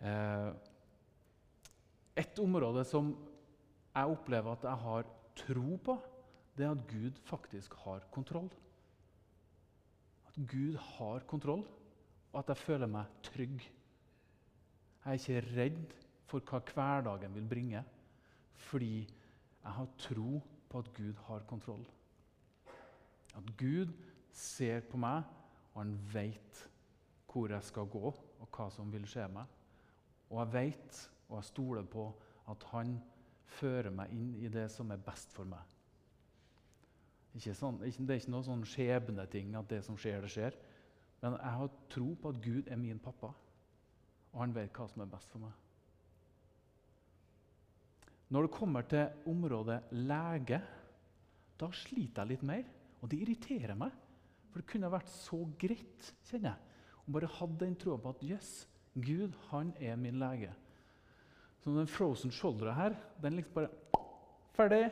Eh, 0.00 0.50
et 2.16 2.38
område 2.40 2.84
som 2.88 3.10
jeg 3.96 4.12
opplever 4.12 4.52
at 4.56 4.64
jeg 4.64 4.82
har 4.84 5.08
tro 5.36 5.76
på, 5.84 5.96
det 6.56 6.64
er 6.64 6.72
at 6.72 6.86
Gud 6.88 7.18
faktisk 7.28 7.74
har 7.84 8.06
kontroll. 8.12 8.48
At 10.28 10.38
Gud 10.48 10.76
har 10.96 11.26
kontroll, 11.28 11.64
og 12.32 12.38
at 12.40 12.52
jeg 12.52 12.64
føler 12.64 12.90
meg 12.90 13.20
trygg. 13.24 13.64
Jeg 15.06 15.12
er 15.12 15.20
ikke 15.22 15.54
redd 15.54 15.92
for 16.26 16.42
hva 16.42 16.58
hverdagen 16.66 17.34
vil 17.36 17.44
bringe, 17.46 17.82
fordi 18.58 19.04
jeg 19.06 19.74
har 19.76 19.92
tro 20.02 20.40
på 20.66 20.80
at 20.82 20.88
Gud 20.96 21.20
har 21.28 21.44
kontroll. 21.46 21.84
At 23.38 23.52
Gud 23.60 23.92
ser 24.34 24.82
på 24.90 24.98
meg, 24.98 25.22
og 25.74 25.84
han 25.84 25.94
vet 26.10 26.64
hvor 27.30 27.54
jeg 27.54 27.62
skal 27.68 27.86
gå, 27.86 28.10
og 28.10 28.50
hva 28.50 28.66
som 28.74 28.90
vil 28.90 29.06
skje 29.06 29.28
meg. 29.30 29.46
Og 30.32 30.40
jeg 30.40 30.52
vet, 30.56 31.00
og 31.28 31.38
jeg 31.38 31.50
stoler 31.52 31.86
på, 31.86 32.08
at 32.50 32.66
han 32.72 32.98
fører 33.46 33.94
meg 33.94 34.10
inn 34.10 34.34
i 34.42 34.50
det 34.50 34.66
som 34.74 34.90
er 34.90 35.06
best 35.06 35.30
for 35.38 35.46
meg. 35.46 35.62
Sånn, 37.36 37.78
det 37.78 37.92
er 37.94 38.18
ikke 38.18 38.32
noe 38.34 38.42
sånn 38.42 38.66
skjebneting 38.66 39.54
at 39.54 39.70
det 39.70 39.84
som 39.86 39.98
skjer, 40.00 40.24
det 40.24 40.34
skjer. 40.34 40.56
Men 41.22 41.38
jeg 41.38 41.58
har 41.60 41.82
tro 41.92 42.14
på 42.18 42.32
at 42.32 42.42
Gud 42.42 42.70
er 42.72 42.80
min 42.80 42.98
pappa, 42.98 43.30
og 44.36 44.42
han 44.42 44.52
vet 44.52 44.76
hva 44.76 44.84
som 44.90 45.00
er 45.00 45.08
best 45.08 45.32
for 45.32 45.40
meg. 45.40 45.54
Når 48.28 48.44
det 48.44 48.52
kommer 48.52 48.84
til 48.90 49.30
området 49.32 49.78
lege, 49.96 50.58
da 51.56 51.68
sliter 51.72 52.26
jeg 52.26 52.34
litt 52.34 52.44
mer. 52.44 52.66
Og 53.00 53.08
det 53.08 53.22
irriterer 53.22 53.78
meg. 53.78 53.94
For 54.50 54.60
det 54.60 54.68
kunne 54.68 54.92
vært 54.92 55.08
så 55.12 55.38
greit 55.60 56.12
kjenner 56.28 56.52
jeg, 56.52 56.76
om 57.06 57.16
bare 57.16 57.32
hadde 57.38 57.60
den 57.62 57.76
troa 57.80 58.00
på 58.02 58.12
at 58.12 58.24
yes, 58.26 58.50
Gud 58.92 59.32
han 59.48 59.72
er 59.80 59.96
min 60.00 60.18
lege. 60.20 60.52
Så 61.62 61.72
den 61.72 61.88
frozen 61.88 62.32
shoulder 62.34 62.74
her, 62.76 62.96
den 63.22 63.38
liksom 63.38 63.56
bare 63.56 63.72
Ferdig. 64.56 64.86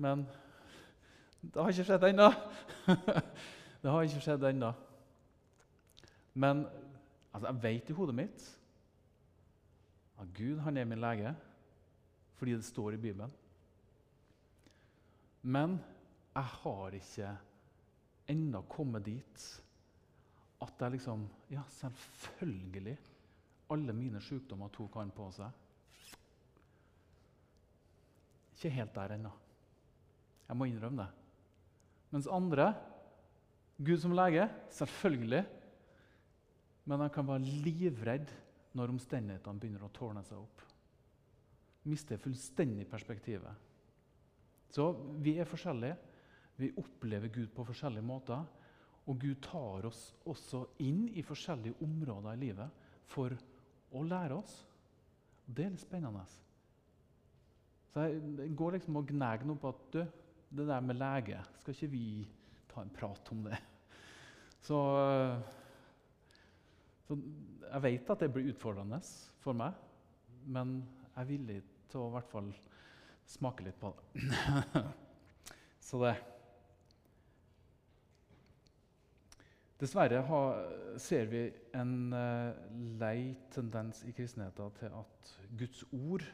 Men 0.00 0.22
det 1.40 1.60
har 1.60 1.68
ikke 1.68 1.84
skjedd 1.84 2.06
ennå. 2.08 2.30
det 3.82 3.92
har 3.92 4.06
ikke 4.08 4.22
skjedd 4.24 4.46
ennå. 4.48 4.70
Men 6.36 6.66
altså, 7.32 7.48
jeg 7.48 7.62
vet 7.62 7.90
i 7.90 7.96
hodet 7.96 8.16
mitt 8.16 8.46
at 10.20 10.32
Gud 10.36 10.60
han 10.64 10.76
er 10.76 10.88
min 10.88 11.00
lege 11.00 11.34
fordi 12.36 12.52
det 12.52 12.66
står 12.68 12.96
i 12.96 13.00
Bibelen. 13.00 13.32
Men 15.42 15.78
jeg 16.34 16.50
har 16.60 16.96
ikke 16.98 17.30
ennå 18.28 18.60
kommet 18.68 19.06
dit 19.06 19.44
at 20.62 20.80
jeg 20.80 20.96
liksom 20.96 21.28
Ja, 21.50 21.62
selvfølgelig. 21.70 22.96
Alle 23.70 23.92
mine 23.92 24.20
sykdommer 24.20 24.68
tok 24.68 24.94
han 24.98 25.10
på 25.14 25.30
seg. 25.34 25.50
Ikke 28.56 28.70
helt 28.74 28.94
der 28.94 29.14
ennå. 29.14 29.30
Jeg 30.48 30.56
må 30.56 30.66
innrømme 30.66 31.02
det. 31.02 31.08
Mens 32.10 32.28
andre 32.30 32.74
Gud 33.78 33.98
som 34.00 34.14
lege, 34.16 34.48
selvfølgelig. 34.70 35.44
Men 36.86 37.02
han 37.02 37.12
kan 37.12 37.26
være 37.26 37.56
livredd 37.64 38.30
når 38.76 38.92
omstendighetene 38.94 39.60
begynner 39.60 39.86
å 39.86 39.94
tårne 39.94 40.22
seg 40.26 40.38
opp. 40.38 40.62
Mister 41.86 42.20
fullstendig 42.20 42.86
perspektivet. 42.90 43.64
Så 44.74 44.90
vi 45.22 45.36
er 45.40 45.48
forskjellige. 45.48 45.96
Vi 46.56 46.72
opplever 46.80 47.32
Gud 47.32 47.50
på 47.54 47.66
forskjellige 47.68 48.06
måter. 48.06 48.42
Og 49.06 49.18
Gud 49.22 49.38
tar 49.44 49.86
oss 49.86 50.08
også 50.26 50.64
inn 50.82 51.06
i 51.14 51.22
forskjellige 51.26 51.78
områder 51.84 52.34
i 52.34 52.42
livet 52.42 52.88
for 53.12 53.34
å 53.94 54.02
lære 54.02 54.38
oss. 54.38 54.56
Det 55.46 55.66
er 55.66 55.74
litt 55.74 55.84
spennende. 55.84 56.24
Så 57.94 58.08
jeg 58.10 58.54
går 58.58 58.76
liksom 58.76 58.98
og 58.98 59.06
gnager 59.08 59.46
noe 59.48 59.62
på 59.62 59.70
at 59.70 59.84
du, 59.94 60.02
det 60.56 60.66
der 60.68 60.82
med 60.84 60.98
lege 61.00 61.40
Skal 61.58 61.74
ikke 61.74 61.88
vi 61.90 62.08
ta 62.70 62.82
en 62.82 62.92
prat 62.94 63.30
om 63.34 63.46
det? 63.46 63.56
Så, 64.66 64.78
så 67.06 67.16
jeg 67.66 67.82
vet 67.84 68.12
at 68.12 68.22
det 68.22 68.30
blir 68.34 68.48
utfordrende 68.50 68.98
for 69.42 69.56
meg, 69.58 69.74
men 70.46 70.78
jeg 71.06 71.20
er 71.22 71.28
villig 71.28 71.58
til 71.90 72.02
å 72.02 72.08
i 72.10 72.14
hvert 72.16 72.32
fall 72.32 72.48
smake 73.26 73.66
litt 73.66 73.78
på 73.78 73.92
det. 73.94 74.24
så 75.88 76.02
det 76.02 76.16
Dessverre 79.76 80.22
har, 80.24 80.60
ser 80.96 81.26
vi 81.28 81.42
en 81.76 81.90
uh, 82.08 82.56
lei 82.96 83.34
tendens 83.52 84.00
i 84.08 84.14
kristenheten 84.16 84.72
til 84.78 84.94
at 84.96 85.32
Guds 85.60 85.82
ord 85.92 86.24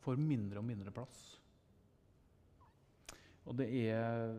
får 0.00 0.16
mindre 0.16 0.62
og 0.62 0.64
mindre 0.64 0.94
plass. 0.96 1.18
Og 3.44 3.58
det 3.60 3.68
er, 3.90 4.32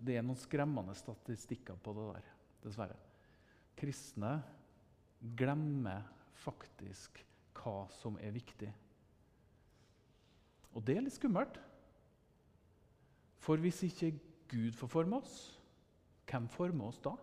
det 0.00 0.16
er 0.16 0.24
noen 0.24 0.40
skremmende 0.40 0.96
statistikker 0.96 1.76
på 1.84 1.92
det 1.98 2.06
der, 2.14 2.32
dessverre. 2.64 2.96
Kristne 3.76 4.38
glemmer 5.22 6.02
faktisk 6.42 7.20
hva 7.62 7.86
som 7.94 8.16
er 8.18 8.34
viktig. 8.34 8.70
Og 10.72 10.84
det 10.86 10.96
er 10.96 11.04
litt 11.04 11.16
skummelt. 11.16 11.58
For 13.42 13.60
hvis 13.62 13.82
ikke 13.86 14.12
Gud 14.52 14.76
får 14.78 14.90
forme 14.90 15.18
oss, 15.22 15.36
hvem 16.30 16.48
former 16.50 16.90
oss 16.90 17.00
da? 17.02 17.14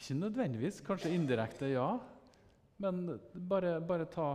Ikke 0.00 0.16
nødvendigvis, 0.16 0.80
kanskje 0.80 1.12
indirekte, 1.14 1.68
ja. 1.74 1.90
Men 2.80 3.18
bare, 3.48 3.74
bare, 3.84 4.08
ta 4.08 4.30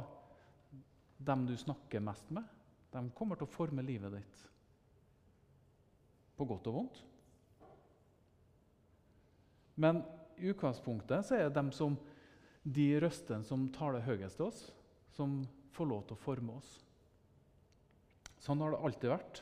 dem 1.17 1.47
du 1.49 1.55
snakker 1.57 2.03
mest 2.05 2.29
med. 2.29 2.45
De 2.93 3.01
kommer 3.17 3.39
til 3.39 3.47
å 3.47 3.51
forme 3.55 3.83
livet 3.83 4.13
ditt. 4.13 4.43
På 6.37 6.45
godt 6.45 6.69
og 6.69 6.77
vondt. 6.77 7.01
Men 9.75 10.03
i 10.37 10.49
utgangspunktet 10.51 11.27
så 11.27 11.39
er 11.39 11.49
det 11.53 11.65
som, 11.75 11.97
de 12.65 12.87
røstene 12.97 13.45
som 13.45 13.67
taler 13.75 14.01
høyest 14.07 14.39
til 14.39 14.47
oss, 14.47 14.61
som 15.13 15.43
får 15.75 15.89
lov 15.89 16.05
til 16.07 16.17
å 16.17 16.23
forme 16.23 16.55
oss. 16.57 16.71
Sånn 18.41 18.61
har 18.61 18.73
det 18.73 18.81
alltid 18.87 19.11
vært, 19.11 19.41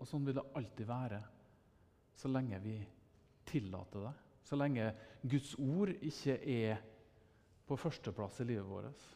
og 0.00 0.08
sånn 0.08 0.26
vil 0.26 0.36
det 0.36 0.48
alltid 0.56 0.88
være 0.88 1.20
så 2.20 2.28
lenge 2.28 2.60
vi 2.60 2.76
tillater 3.48 4.04
det. 4.04 4.12
Så 4.44 4.58
lenge 4.58 4.90
Guds 5.22 5.54
ord 5.60 5.92
ikke 6.04 6.36
er 6.42 6.80
på 7.68 7.78
førsteplass 7.78 8.40
i 8.42 8.48
livet 8.48 8.66
vårt. 8.66 9.08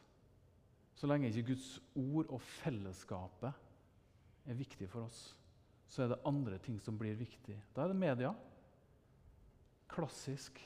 Så 0.94 1.08
lenge 1.10 1.28
ikke 1.28 1.50
Guds 1.52 1.68
ord 1.98 2.30
og 2.30 2.42
fellesskapet 2.62 4.46
er 4.46 4.58
viktig 4.58 4.88
for 4.92 5.08
oss, 5.08 5.20
så 5.88 6.04
er 6.04 6.12
det 6.12 6.24
andre 6.28 6.58
ting 6.62 6.78
som 6.82 6.96
blir 6.98 7.16
viktig. 7.18 7.56
Da 7.74 7.84
er 7.84 7.92
det 7.92 7.98
media. 7.98 8.34
Klassisk. 9.94 10.58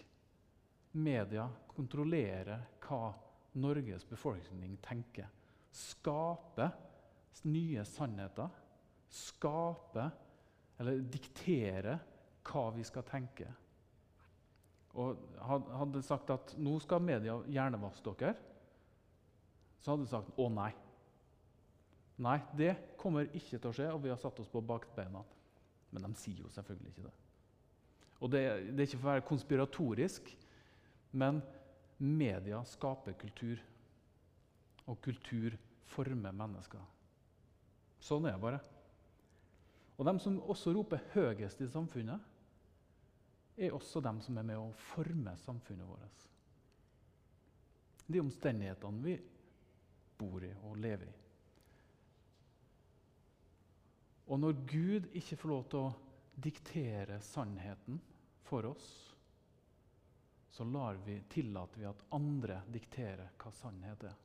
Media 0.98 1.44
kontrollerer 1.68 2.64
hva 2.82 3.12
Norges 3.60 4.06
befolkning 4.08 4.78
tenker. 4.82 5.28
Skape 5.70 6.70
nye 7.46 7.84
sannheter. 7.86 8.48
Skape, 9.08 10.10
eller 10.80 11.04
diktere, 11.12 11.98
hva 12.48 12.68
vi 12.72 12.84
skal 12.84 13.04
tenke 13.08 13.48
og 14.98 15.18
hadde 15.78 16.02
sagt 16.02 16.30
at 16.32 16.54
nå 16.58 16.78
skal 16.82 17.02
media 17.04 17.36
hjernevaske 17.46 18.14
dere, 18.18 18.34
så 19.78 19.92
hadde 19.92 20.06
de 20.06 20.10
sagt 20.10 20.40
å 20.40 20.48
nei. 20.50 20.70
Nei, 22.24 22.38
det 22.58 22.72
kommer 22.98 23.28
ikke 23.30 23.60
til 23.60 23.70
å 23.70 23.74
skje, 23.76 23.88
og 23.94 24.02
vi 24.02 24.10
har 24.10 24.18
satt 24.18 24.40
oss 24.42 24.50
på 24.50 24.62
bakbeina. 24.66 25.22
Men 25.94 26.08
de 26.08 26.18
sier 26.18 26.42
jo 26.42 26.50
selvfølgelig 26.50 26.90
ikke 26.90 27.04
det. 27.06 27.14
Og 28.18 28.31
det, 28.33 28.42
det 28.74 28.83
er 28.83 28.88
ikke 28.88 28.98
for 28.98 29.09
å 29.09 29.12
være 29.12 29.28
konspiratorisk, 29.28 30.31
men 31.18 31.40
media 31.98 32.61
skaper 32.66 33.14
kultur. 33.18 33.61
Og 34.88 34.98
kultur 35.04 35.54
former 35.92 36.35
mennesker. 36.35 36.83
Sånn 38.02 38.26
er 38.28 38.37
det 38.37 38.42
bare. 38.42 38.61
Og 39.98 40.07
de 40.07 40.14
som 40.22 40.38
også 40.46 40.72
roper 40.76 41.02
høyest 41.14 41.62
i 41.62 41.70
samfunnet, 41.70 42.35
er 43.59 43.74
også 43.74 44.00
de 44.02 44.12
som 44.22 44.37
er 44.38 44.46
med 44.46 44.61
å 44.61 44.74
forme 44.92 45.35
samfunnet 45.42 45.88
vårt. 45.88 46.26
De 48.09 48.20
omstendighetene 48.22 49.02
vi 49.02 49.16
bor 50.18 50.44
i 50.46 50.52
og 50.66 50.78
lever 50.78 51.11
i. 51.11 51.16
Og 54.28 54.38
når 54.40 54.61
Gud 54.68 55.09
ikke 55.16 55.38
får 55.40 55.50
lov 55.50 55.66
til 55.72 55.83
å 55.83 55.92
diktere 56.38 57.20
sannheten 57.20 58.01
for 58.42 58.66
oss, 58.66 59.14
så 60.51 60.64
vi, 61.05 61.22
tillater 61.29 61.81
vi 61.81 61.87
at 61.87 62.05
andre 62.11 62.62
dikterer 62.72 63.31
hva 63.38 63.53
sannhet 63.53 64.05
er. 64.05 64.16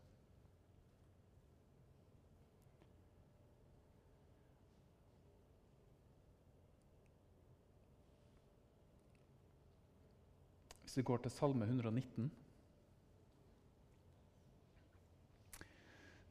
Hvis 10.82 10.97
vi 10.97 11.06
går 11.10 11.23
til 11.23 11.32
Salme 11.34 11.65
119 11.65 12.32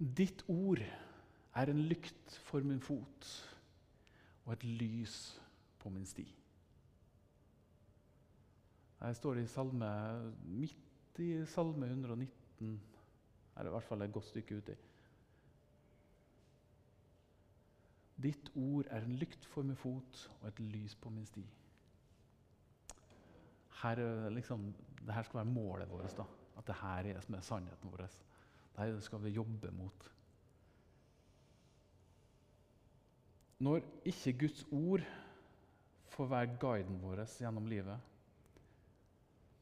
Ditt 0.03 0.42
ord 0.51 0.83
er 0.83 1.71
en 1.71 1.81
lykt 1.90 2.37
for 2.47 2.62
min 2.66 2.83
fot 2.83 3.31
og 4.45 4.53
et 4.55 4.64
lys 4.66 5.16
på 5.83 5.90
min 5.90 6.07
sti. 6.07 6.25
Jeg 9.03 9.18
står 9.18 9.42
i 9.42 9.47
salme, 9.51 9.90
midt 10.47 11.18
i 11.18 11.33
Salme 11.51 11.88
119, 11.90 12.77
er 13.57 13.66
i 13.66 13.73
hvert 13.75 13.85
fall 13.88 14.03
et 14.03 14.12
godt 14.14 14.31
stykke 14.31 14.61
uti. 14.62 14.77
Ditt 18.23 18.53
ord 18.55 18.87
er 18.87 19.03
en 19.03 19.18
lykt 19.18 19.45
for 19.51 19.66
min 19.66 19.77
fot 19.77 20.23
og 20.40 20.49
et 20.49 20.62
lys 20.62 20.95
på 20.95 21.11
min 21.11 21.27
sti 21.27 21.42
her, 23.83 24.31
liksom, 24.31 24.75
det 25.07 25.14
her 25.14 25.23
skal 25.23 25.38
være 25.42 25.55
målet 25.55 25.90
vårt. 25.90 26.16
Da. 26.16 26.25
At 26.59 26.66
det 26.66 26.75
her 26.81 27.16
er 27.16 27.21
som 27.21 27.35
er 27.35 27.47
sannheten 27.47 27.92
vår. 27.92 28.07
Dette 28.77 29.01
skal 29.01 29.23
vi 29.23 29.35
jobbe 29.37 29.71
mot. 29.71 30.09
Når 33.59 33.83
ikke 34.05 34.38
Guds 34.38 34.64
ord 34.73 35.05
får 36.12 36.29
være 36.31 36.57
guiden 36.61 37.01
vår 37.03 37.25
gjennom 37.40 37.68
livet, 37.70 38.11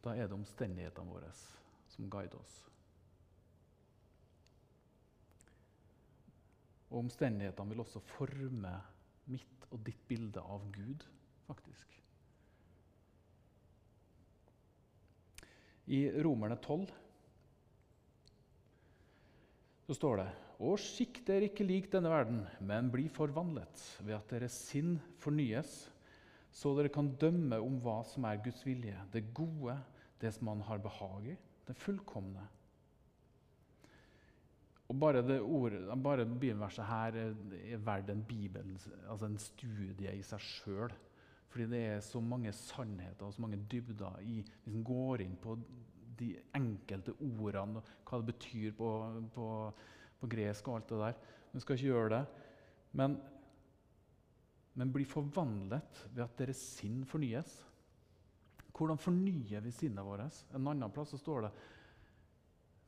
da 0.01 0.15
er 0.17 0.29
det 0.29 0.37
omstendighetene 0.37 1.13
våre 1.13 1.31
som 1.93 2.09
guider 2.11 2.41
oss. 2.41 2.57
Og 6.91 7.05
omstendighetene 7.05 7.71
vil 7.71 7.83
også 7.85 8.03
forme 8.17 8.73
mitt 9.31 9.67
og 9.71 9.83
ditt 9.87 10.01
bilde 10.11 10.43
av 10.43 10.65
Gud, 10.75 11.05
faktisk. 11.47 12.01
I 15.91 16.05
Romerne 16.23 16.59
12 16.59 16.91
så 19.91 19.97
står 19.99 20.21
det 20.21 20.27
Og 20.63 20.77
skikk 20.79 21.23
dere 21.27 21.49
ikke 21.49 21.67
lik 21.67 21.89
denne 21.91 22.13
verden, 22.13 22.45
men 22.63 22.91
bli 22.93 23.09
forvandlet 23.11 23.81
ved 24.05 24.15
at 24.15 24.35
deres 24.35 24.59
sinn 24.69 24.99
fornyes, 25.23 25.89
så 26.53 26.73
dere 26.77 26.91
kan 26.93 27.13
dømme 27.21 27.61
om 27.63 27.79
hva 27.83 28.01
som 28.07 28.27
er 28.27 28.41
Guds 28.45 28.65
vilje, 28.67 28.97
det 29.13 29.29
gode, 29.35 29.77
det 30.21 30.33
som 30.35 30.51
han 30.53 30.65
har 30.67 30.83
behag 30.83 31.31
i, 31.33 31.37
det 31.69 31.77
fullkomne. 31.79 32.47
Og 34.91 34.99
Bare 34.99 35.23
det 35.23 35.39
ordet, 35.41 35.85
bare 36.03 36.27
bibelverset 36.27 36.85
her 36.85 37.15
er 37.15 37.77
verdt 37.79 38.11
en, 38.11 38.25
bibel, 38.27 38.73
altså 39.07 39.29
en 39.29 39.39
studie 39.39 40.17
i 40.19 40.25
seg 40.27 40.43
sjøl. 40.43 40.97
Fordi 41.51 41.67
det 41.71 41.83
er 41.87 42.03
så 42.03 42.21
mange 42.23 42.53
sannheter 42.55 43.27
og 43.27 43.35
så 43.35 43.43
mange 43.43 43.59
dybder 43.71 44.19
i 44.23 44.43
Hvis 44.65 44.75
en 44.75 44.85
går 44.85 45.23
inn 45.23 45.37
på 45.39 45.57
de 46.19 46.35
enkelte 46.55 47.15
ordene 47.21 47.81
og 47.81 48.11
hva 48.11 48.19
det 48.21 48.33
betyr 48.33 48.75
på, 48.77 48.91
på, 49.35 49.47
på 50.21 50.31
gresk 50.31 50.69
og 50.69 50.77
alt 50.77 50.91
det 50.91 51.01
der. 51.05 51.21
Vi 51.53 51.61
skal 51.61 51.79
ikke 51.79 51.87
gjøre 51.87 52.11
det. 52.17 52.25
Men 52.93 53.17
men 54.79 54.93
blir 54.95 55.09
forvandlet 55.09 56.05
ved 56.15 56.25
at 56.25 56.39
deres 56.39 56.61
sinn 56.77 57.03
fornyes. 57.09 57.51
Hvordan 58.71 59.01
fornyer 59.01 59.61
vi 59.65 59.73
sinnet 59.75 60.07
vårt? 60.07 60.43
En 60.55 60.69
annen 60.71 60.93
plass 60.95 61.13
står 61.19 61.47
det 61.47 61.53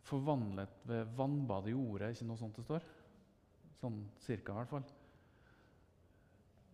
'forvandlet 0.02 0.86
ved 0.88 1.10
vannbad 1.16 1.68
i 1.68 1.74
ordet'. 1.74 2.10
ikke 2.10 2.26
noe 2.26 2.36
sånt 2.36 2.56
det 2.56 2.64
står? 2.64 2.82
Sånn 3.80 4.08
cirka, 4.18 4.52
i 4.52 4.56
hvert 4.56 4.68
fall. 4.68 4.84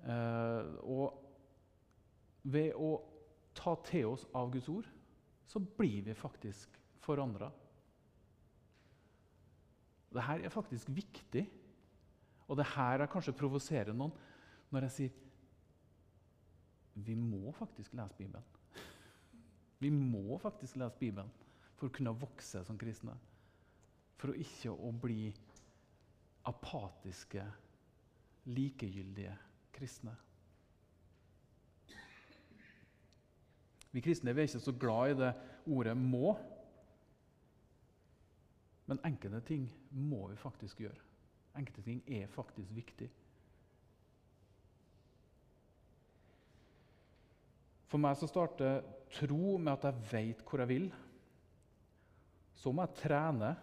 Eh, 0.05 0.65
og 0.85 1.25
ved 2.43 2.73
å 2.75 3.03
ta 3.55 3.75
til 3.85 4.07
oss 4.07 4.27
av 4.35 4.53
Guds 4.53 4.69
ord, 4.69 4.87
så 5.49 5.59
blir 5.61 6.03
vi 6.03 6.15
faktisk 6.15 6.79
forandra. 7.03 7.51
Dette 10.13 10.45
er 10.45 10.53
faktisk 10.53 10.89
viktig. 10.89 11.45
Og 12.49 12.57
det 12.57 12.67
her 12.77 13.01
er 13.01 13.11
kanskje 13.11 13.37
provoserer 13.37 13.97
noen 13.97 14.15
når 14.71 14.87
jeg 14.89 14.95
sier 14.97 15.25
vi 16.99 17.15
må 17.15 17.53
faktisk 17.55 17.95
lese 17.95 18.17
Bibelen. 18.19 18.45
Vi 19.79 19.91
må 19.95 20.39
faktisk 20.43 20.77
lese 20.77 20.99
Bibelen 20.99 21.31
for 21.79 21.87
å 21.87 21.95
kunne 21.95 22.11
vokse 22.19 22.65
som 22.67 22.79
kristne. 22.79 23.15
For 24.19 24.33
å 24.33 24.41
ikke 24.43 24.73
å 24.75 24.91
bli 24.91 25.29
apatiske, 26.51 27.45
likegyldige 28.51 29.37
kristne. 29.77 30.17
Vi 33.95 34.03
kristne 34.05 34.35
vi 34.35 34.43
er 34.43 34.51
ikke 34.51 34.61
så 34.61 34.75
glad 34.75 35.11
i 35.13 35.19
det 35.23 35.33
ordet 35.67 35.97
'må'. 35.97 36.35
Men 38.87 39.01
enkelte 39.05 39.41
ting 39.41 39.69
må 39.91 40.27
vi 40.29 40.37
faktisk 40.37 40.81
gjøre. 40.81 41.01
Enkelte 41.57 41.83
ting 41.83 42.03
er 42.07 42.27
faktisk 42.27 42.75
viktig. 42.75 43.11
For 47.89 48.01
meg 48.01 48.19
så 48.21 48.29
starter 48.29 48.83
tro 49.17 49.57
med 49.57 49.73
at 49.73 49.89
jeg 49.89 50.09
vet 50.13 50.45
hvor 50.45 50.63
jeg 50.63 50.71
vil. 50.71 50.89
Så 52.59 52.73
må 52.75 52.85
jeg 52.85 53.01
trene, 53.01 53.55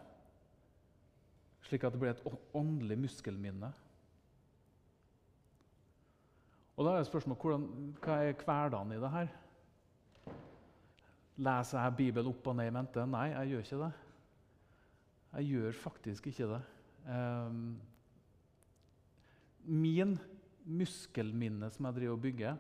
slik 1.66 1.86
at 1.86 1.94
det 1.94 2.02
blir 2.02 2.14
et 2.14 2.54
åndelig 2.56 2.98
muskelminne. 3.06 3.72
Og 6.76 6.86
Da 6.86 6.92
er 6.92 7.04
det 7.04 7.08
spørsmålet 7.08 7.42
hvordan, 7.42 7.66
hva 8.04 8.16
er 8.20 8.40
hverdagen 8.42 8.92
i 8.92 9.00
det 9.00 9.12
her? 9.12 9.30
Leser 11.46 11.82
jeg 11.84 11.98
Bibelen 11.98 12.32
opp 12.32 12.48
og 12.48 12.56
ned 12.56 12.68
i 12.68 12.74
mente? 12.76 13.06
Nei, 13.08 13.30
jeg 13.32 13.52
gjør 13.52 13.66
ikke 13.66 13.82
det. 13.84 13.92
Jeg 15.36 15.50
gjør 15.52 15.80
faktisk 15.80 16.28
ikke 16.32 16.48
det. 16.52 16.62
Um, 17.06 17.76
min 19.66 20.16
muskelminne 20.66 21.70
som 21.72 21.88
jeg 21.88 21.98
driver 22.00 22.16
og 22.16 22.24
bygger, 22.24 22.56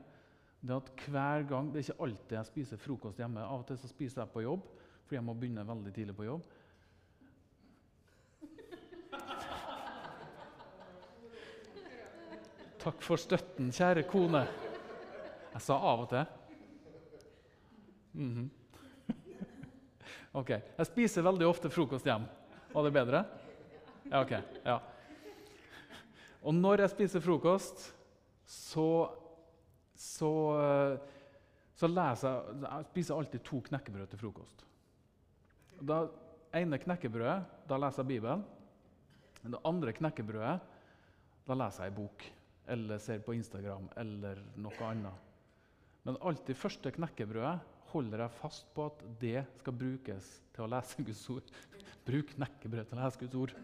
det 0.65 0.75
at 0.75 1.07
hver 1.11 1.43
gang 1.49 1.67
Det 1.71 1.79
er 1.79 1.85
ikke 1.89 2.03
alltid 2.03 2.37
jeg 2.37 2.49
spiser 2.49 2.81
frokost 2.81 3.19
hjemme. 3.21 3.43
Av 3.43 3.59
og 3.61 3.67
til 3.69 3.77
så 3.77 3.89
spiser 3.89 4.23
jeg 4.23 4.33
på 4.33 4.45
jobb, 4.45 4.63
fordi 5.05 5.19
jeg 5.19 5.25
må 5.25 5.35
begynne 5.37 5.67
veldig 5.67 5.93
tidlig 5.93 6.15
på 6.17 6.27
jobb. 6.27 6.45
Takk 12.85 13.01
for 13.01 13.17
støtten, 13.17 13.71
kjære 13.73 14.03
kone. 14.05 14.43
Jeg 15.55 15.61
sa 15.65 15.73
av 15.73 16.03
og 16.03 16.09
til. 16.09 16.25
Mm 18.13 18.33
-hmm. 18.35 18.49
ok. 20.41 20.49
Jeg 20.49 20.85
spiser 20.85 21.21
veldig 21.21 21.47
ofte 21.47 21.69
frokost 21.69 22.05
hjemme. 22.05 22.27
Var 22.73 22.83
det 22.83 22.93
bedre? 22.93 23.25
Ja, 24.11 24.21
ok. 24.21 24.31
Ja. 24.65 24.79
Og 26.41 26.53
når 26.53 26.79
jeg 26.79 26.89
spiser 26.89 27.19
frokost, 27.19 27.95
så, 28.45 29.09
så, 29.95 30.31
så 31.75 31.89
leser 31.89 32.29
jeg 32.29 32.61
Jeg 32.65 32.87
spiser 32.91 33.15
alltid 33.15 33.43
to 33.47 33.61
knekkebrød 33.69 34.11
til 34.11 34.21
frokost. 34.21 34.65
Det 35.75 35.99
ene 36.55 36.79
knekkebrødet, 36.79 37.67
da 37.67 37.79
leser 37.79 38.03
jeg 38.03 38.11
Bibelen. 38.13 38.43
Det 39.45 39.61
andre 39.67 39.93
knekkebrødet, 39.93 40.55
da 41.45 41.57
leser 41.59 41.85
jeg 41.85 41.93
en 41.93 41.99
bok. 41.99 42.25
Eller 42.75 43.01
ser 43.01 43.21
på 43.21 43.35
Instagram 43.37 43.89
eller 44.01 44.39
noe 44.57 44.87
annet. 44.87 45.25
Men 46.05 46.17
alltid 46.21 46.57
første 46.57 46.91
knekkebrødet 46.95 47.59
holder 47.91 48.25
jeg 48.25 48.37
fast 48.39 48.71
på 48.75 48.87
at 48.89 49.03
det 49.21 49.43
skal 49.59 49.77
brukes 49.77 50.31
til 50.55 50.65
å 50.65 50.71
lese 50.71 51.05
Guds 51.05 51.23
ord. 51.33 51.53
Bruk 52.07 52.33
knekkebrød 52.35 52.89
til 52.89 52.97
å 52.97 53.03
lese 53.03 53.21
Guds 53.21 53.37
ord. 53.43 53.55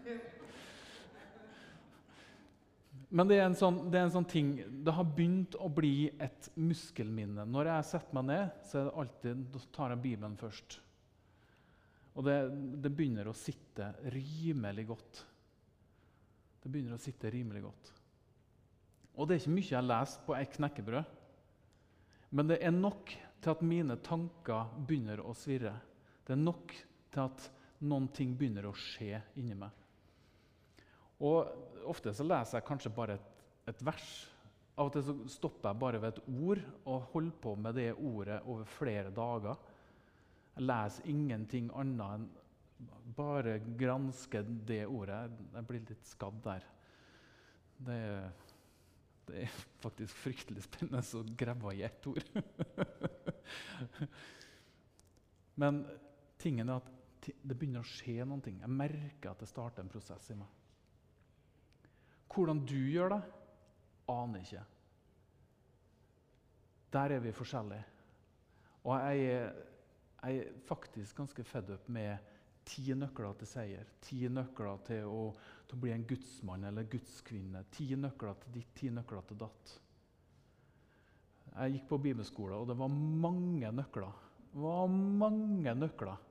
Men 3.11 3.27
det 3.27 3.41
er, 3.41 3.49
sånn, 3.59 3.81
det 3.91 3.99
er 3.99 4.05
en 4.07 4.13
sånn 4.13 4.27
ting 4.31 4.51
Det 4.85 4.93
har 4.95 5.03
begynt 5.03 5.57
å 5.59 5.67
bli 5.67 6.07
et 6.15 6.47
muskelminne. 6.55 7.43
Når 7.43 7.67
jeg 7.67 7.87
setter 7.89 8.17
meg 8.17 8.27
ned, 8.29 8.61
så 8.69 8.85
alltid, 8.87 9.57
tar 9.75 9.91
jeg 9.91 10.03
Bibelen 10.05 10.37
først. 10.39 10.77
Og 12.15 12.23
det, 12.27 12.37
det 12.83 12.91
begynner 12.95 13.27
å 13.27 13.35
sitte 13.35 13.89
rimelig 14.15 14.85
godt. 14.93 15.21
Det 16.63 16.71
begynner 16.71 16.95
å 16.95 17.01
sitte 17.03 17.31
rimelig 17.33 17.65
godt. 17.65 17.91
Og 19.19 19.27
det 19.27 19.35
er 19.35 19.43
ikke 19.43 19.57
mye 19.57 19.73
jeg 19.73 19.89
leser 19.89 20.25
på 20.27 20.37
et 20.37 20.55
knekkebrød. 20.55 21.17
Men 22.31 22.47
det 22.47 22.61
er 22.63 22.75
nok 22.75 23.11
til 23.41 23.51
at 23.51 23.63
mine 23.65 23.97
tanker 24.05 24.71
begynner 24.87 25.23
å 25.23 25.35
svirre. 25.35 25.73
Det 26.23 26.35
er 26.37 26.43
nok 26.45 26.75
til 27.11 27.25
at 27.25 27.47
noen 27.83 28.07
ting 28.15 28.37
begynner 28.39 28.69
å 28.69 28.75
skje 28.77 29.19
inni 29.41 29.57
meg. 29.57 29.80
Og 31.21 31.57
Ofte 31.89 32.11
så 32.13 32.21
leser 32.21 32.59
jeg 32.59 32.67
kanskje 32.67 32.91
bare 32.93 33.15
et, 33.17 33.29
et 33.71 33.79
vers. 33.85 34.09
Av 34.77 34.85
og 34.85 34.93
til 34.93 35.05
så 35.07 35.15
stopper 35.33 35.71
jeg 35.71 35.81
bare 35.81 36.01
ved 36.01 36.13
et 36.13 36.27
ord 36.29 36.61
og 36.89 37.07
holder 37.13 37.39
på 37.41 37.55
med 37.57 37.77
det 37.79 37.87
ordet 37.95 38.37
over 38.45 38.69
flere 38.69 39.13
dager. 39.15 39.57
Jeg 40.55 40.67
leser 40.67 41.09
ingenting 41.09 41.71
annet 41.73 42.19
enn 42.19 42.29
bare 43.17 43.57
granske 43.77 44.43
det 44.69 44.83
ordet. 44.85 45.23
Jeg 45.55 45.67
blir 45.69 45.89
litt 45.89 46.13
skadd 46.13 46.37
der. 46.45 46.69
Det 47.81 47.99
det 49.31 49.45
er 49.45 49.59
faktisk 49.79 50.17
fryktelig 50.25 50.65
spennende 50.65 51.01
å 51.15 51.21
grave 51.37 51.75
i 51.77 51.83
ett 51.85 52.07
ord. 52.09 52.25
Men 55.61 55.83
tingen 56.41 56.71
er 56.71 56.81
at 56.81 56.89
det 57.21 57.55
begynner 57.55 57.85
å 57.85 57.87
skje 57.87 58.25
noe. 58.27 58.41
Jeg 58.43 58.71
merker 58.71 59.31
at 59.31 59.43
det 59.43 59.47
starter 59.47 59.85
en 59.85 59.93
prosess 59.93 60.31
i 60.33 60.39
meg. 60.39 60.60
Hvordan 62.31 62.61
du 62.65 62.77
gjør 62.77 63.15
det, 63.15 63.21
aner 64.11 64.43
ikke. 64.45 64.63
Der 66.91 67.15
er 67.15 67.23
vi 67.23 67.31
forskjellige. 67.35 67.85
Og 68.83 68.97
jeg 68.97 69.25
er, 69.31 69.51
jeg 70.23 70.37
er 70.37 70.61
faktisk 70.67 71.15
ganske 71.17 71.43
fed 71.43 71.69
up 71.75 71.89
med 71.89 72.17
ti 72.67 72.93
nøkler 72.97 73.37
til 73.39 73.49
seier. 73.49 73.93
Ti 74.03 74.25
nøkler 74.31 74.81
til 74.87 75.07
å, 75.09 75.21
til 75.67 75.77
å 75.77 75.81
bli 75.83 75.93
en 75.93 76.07
gudsmann 76.07 76.65
eller 76.69 76.89
gudskvinne. 76.91 77.63
Ti 77.73 77.93
nøkler 77.99 78.41
til 78.41 78.57
ditt, 78.57 78.73
ti 78.77 78.91
nøkler 78.93 79.27
til 79.29 79.39
datt. 79.41 79.77
Jeg 81.51 81.75
gikk 81.75 81.87
på 81.89 81.99
bibelskole, 82.05 82.55
og 82.55 82.69
det 82.69 82.77
var 82.79 82.91
mange 82.91 83.71
nøkler. 83.75 84.19
Det 84.51 84.61
var 84.63 84.91
mange 84.91 85.73
nøkler. 85.75 86.27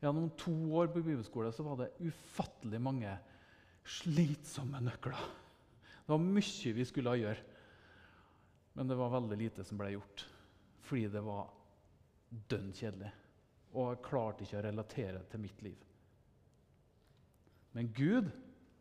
Gjennom 0.00 0.30
to 0.40 0.52
år 0.80 0.88
på 0.92 1.02
bibelskole 1.04 1.52
så 1.52 1.64
var 1.64 1.80
det 1.80 1.92
ufattelig 2.08 2.80
mange 2.80 3.12
slitsomme 3.90 4.80
nøkler. 4.84 5.24
Det 6.04 6.12
var 6.12 6.22
mye 6.22 6.74
vi 6.76 6.86
skulle 6.88 7.16
gjøre, 7.20 7.46
men 8.78 8.90
det 8.90 8.98
var 8.98 9.14
veldig 9.14 9.38
lite 9.40 9.66
som 9.66 9.80
ble 9.80 9.94
gjort. 9.94 10.26
Fordi 10.86 11.08
det 11.12 11.22
var 11.24 11.50
dønn 12.50 12.70
kjedelig 12.74 13.10
og 13.70 13.92
jeg 13.92 14.02
klarte 14.02 14.44
ikke 14.44 14.58
å 14.58 14.66
relatere 14.66 15.22
til 15.30 15.42
mitt 15.44 15.62
liv. 15.62 15.82
Men 17.76 17.90
Gud 17.94 18.30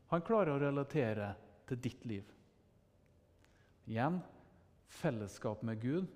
han 0.09 0.25
klarer 0.25 0.55
å 0.55 0.61
relatere 0.63 1.34
til 1.69 1.81
ditt 1.84 2.05
liv. 2.09 2.29
Igjen 3.89 4.17
fellesskap 4.99 5.61
med 5.65 5.81
Gud 5.84 6.07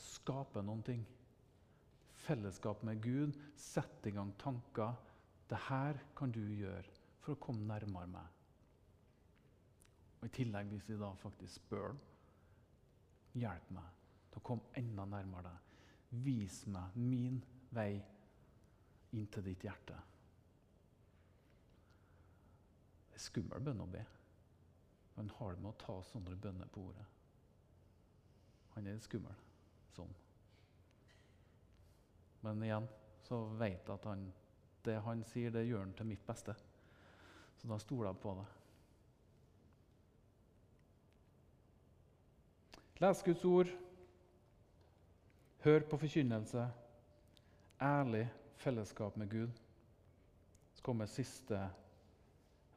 skaper 0.00 0.64
noen 0.64 0.80
ting. 0.86 1.02
Fellesskap 2.24 2.80
med 2.88 3.02
Gud 3.04 3.36
setter 3.60 4.08
i 4.08 4.16
gang 4.16 4.32
tanker. 4.40 4.96
Det 5.50 5.60
her 5.68 6.00
kan 6.16 6.32
du 6.32 6.40
gjøre 6.40 6.99
for 7.20 7.34
å 7.34 7.42
komme 7.42 7.66
nærmere 7.68 8.08
meg. 8.10 8.36
Og 10.20 10.28
I 10.28 10.34
tillegg, 10.36 10.68
hvis 10.72 10.88
vi 10.88 10.98
da 11.00 11.10
faktisk 11.16 11.62
spør 11.62 11.96
Hjelp 13.38 13.68
meg 13.70 13.98
til 14.30 14.40
å 14.40 14.46
komme 14.46 14.72
enda 14.78 15.04
nærmere 15.06 15.50
deg. 15.50 15.66
Vis 16.24 16.64
meg 16.66 16.96
min 16.98 17.36
vei 17.70 17.92
inn 19.14 19.28
til 19.30 19.44
ditt 19.46 19.62
hjerte. 19.62 19.98
Det 23.10 23.18
er 23.18 23.22
skummel 23.22 23.62
bønn 23.62 23.84
å 23.84 23.86
be. 23.90 24.02
Han 25.14 25.30
har 25.36 25.54
det 25.54 25.62
med 25.62 25.70
å 25.70 25.78
ta 25.78 25.96
sånne 26.10 26.34
bønner 26.42 26.70
på 26.74 26.88
ordet. 26.90 27.06
Han 28.74 28.90
er 28.90 28.98
skummel 29.04 29.38
sånn. 29.94 30.12
Men 32.46 32.62
igjen 32.64 32.86
så 33.26 33.42
vet 33.60 33.84
jeg 33.84 33.94
at 33.94 34.06
han, 34.08 34.26
det 34.86 34.96
han 35.04 35.22
sier, 35.28 35.52
det 35.54 35.66
gjør 35.68 35.84
han 35.84 35.94
til 35.98 36.08
mitt 36.08 36.26
beste. 36.26 36.54
Så 37.60 37.68
da 37.68 37.76
stoler 37.78 38.08
jeg 38.08 38.20
på 38.22 38.32
det. 38.38 38.46
Les 43.04 43.22
Guds 43.24 43.44
ord. 43.44 43.72
Hør 45.60 45.84
på 45.90 45.98
forkynnelse. 46.00 46.64
Ærlig 47.80 48.24
fellesskap 48.56 49.16
med 49.16 49.28
Gud. 49.28 49.60
Så 50.72 50.82
kommer 50.82 51.06
siste 51.06 51.60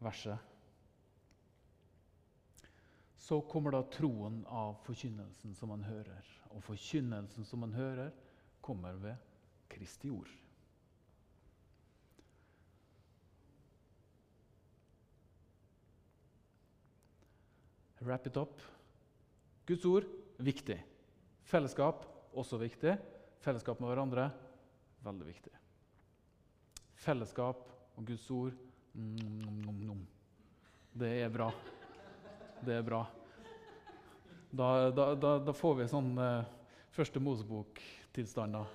verset. 0.04 0.38
Så 3.16 3.40
kommer 3.48 3.72
da 3.72 3.86
troen 3.88 4.42
av 4.52 4.76
forkynnelsen 4.84 5.56
som 5.56 5.72
man 5.72 5.84
hører. 5.88 6.28
Og 6.52 6.64
forkynnelsen 6.64 7.48
som 7.48 7.64
man 7.64 7.74
hører, 7.74 8.12
kommer 8.62 9.00
ved 9.00 9.16
Kristi 9.72 10.12
ord. 10.12 10.43
Wrap 18.04 18.28
it 18.28 18.38
up. 18.38 18.62
Guds 19.66 19.86
ord 19.86 20.08
viktig. 20.44 20.78
Fellesskap 21.48 22.06
også 22.36 22.60
viktig. 22.60 22.98
Fellesskap 23.44 23.80
med 23.80 23.92
hverandre 23.92 24.30
veldig 25.04 25.28
viktig. 25.28 25.54
Fellesskap 27.04 27.68
og 27.98 28.08
Guds 28.08 28.30
ord 28.32 28.54
nom, 28.94 29.60
nom, 29.66 29.80
nom, 29.88 30.08
Det 30.94 31.10
er 31.24 31.30
bra. 31.30 31.50
Det 32.64 32.76
er 32.78 32.84
bra. 32.86 33.04
Da, 34.54 34.90
da, 34.92 35.16
da, 35.16 35.38
da 35.42 35.54
får 35.58 35.80
vi 35.80 35.88
sånn 35.90 36.12
eh, 36.22 36.46
første 36.94 37.20
Mosebok-tilstander 37.24 38.66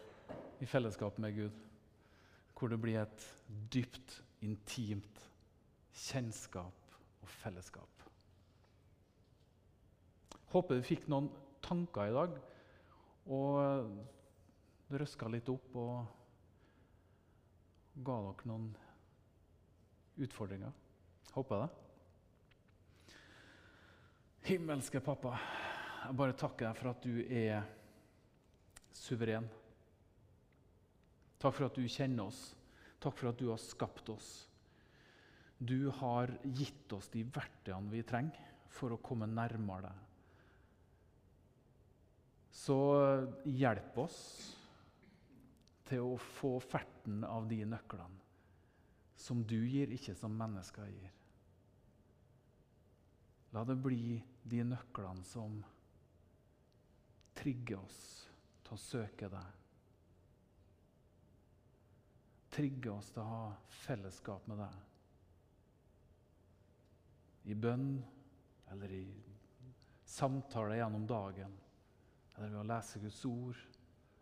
i 0.60 0.66
fellesskap 0.66 1.20
med 1.22 1.36
Gud. 1.36 1.60
Hvor 2.58 2.72
det 2.72 2.80
blir 2.82 2.98
et 3.04 3.28
dypt, 3.70 4.18
intimt 4.42 5.22
kjennskap 5.94 6.98
og 7.22 7.30
fellesskap. 7.38 7.97
Håper 10.52 10.78
du 10.78 10.86
fikk 10.86 11.08
noen 11.12 11.28
tanker 11.64 12.08
i 12.08 12.14
dag 12.16 12.36
og 13.28 14.94
røska 14.96 15.28
litt 15.28 15.48
opp 15.52 15.74
og 15.76 16.06
ga 18.06 18.16
dere 18.24 18.48
noen 18.48 18.70
utfordringer. 20.24 20.72
Håper 21.34 21.54
jeg 21.54 21.66
det. 21.66 21.72
Himmelske 24.48 25.02
pappa, 25.04 25.34
jeg 26.06 26.16
bare 26.16 26.36
takker 26.38 26.70
deg 26.70 26.78
for 26.78 26.92
at 26.94 27.04
du 27.04 27.20
er 27.26 27.66
suveren. 28.96 29.48
Takk 31.38 31.54
for 31.54 31.68
at 31.68 31.76
du 31.76 31.84
kjenner 31.84 32.30
oss. 32.30 32.40
Takk 32.98 33.18
for 33.18 33.30
at 33.30 33.38
du 33.38 33.50
har 33.52 33.60
skapt 33.62 34.08
oss. 34.10 34.30
Du 35.58 35.90
har 36.00 36.32
gitt 36.42 36.92
oss 36.94 37.10
de 37.12 37.24
verktøyene 37.34 37.92
vi 37.92 38.02
trenger 38.06 38.54
for 38.72 38.94
å 38.94 39.02
komme 39.02 39.28
nærmere 39.28 39.90
deg. 39.90 40.07
Så 42.58 42.78
hjelp 43.46 43.98
oss 44.02 44.18
til 45.88 46.02
å 46.04 46.16
få 46.18 46.56
ferten 46.60 47.22
av 47.24 47.46
de 47.48 47.62
nøklene 47.68 48.26
som 49.18 49.44
du 49.46 49.56
gir, 49.66 49.90
ikke 49.94 50.14
som 50.18 50.34
mennesker 50.38 50.90
gir. 50.90 51.14
La 53.54 53.64
det 53.66 53.78
bli 53.80 54.18
de 54.42 54.64
nøklene 54.68 55.24
som 55.26 55.56
trigger 57.38 57.78
oss 57.80 58.02
til 58.66 58.74
å 58.74 58.80
søke 58.82 59.30
deg. 59.32 59.54
Trigger 62.58 62.92
oss 62.96 63.12
til 63.14 63.22
å 63.22 63.30
ha 63.30 63.46
fellesskap 63.84 64.50
med 64.50 64.60
deg. 64.64 64.84
I 67.48 67.56
bønn 67.56 67.88
eller 68.74 68.92
i 68.98 69.06
samtale 70.08 70.76
gjennom 70.80 71.06
dagen. 71.08 71.54
Eller 72.38 72.54
ved 72.54 72.60
å 72.62 72.68
lese 72.70 73.02
Guds 73.02 73.24
ord. 73.26 73.62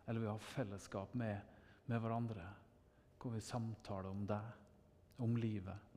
Eller 0.07 0.23
ved 0.23 0.31
å 0.31 0.37
ha 0.39 0.53
fellesskap 0.55 1.13
med, 1.19 1.59
med 1.87 2.01
hverandre. 2.01 2.47
Hvor 3.21 3.35
vi 3.35 3.43
samtaler 3.45 4.09
om 4.13 4.25
deg, 4.29 4.55
om 5.25 5.37
livet. 5.41 5.93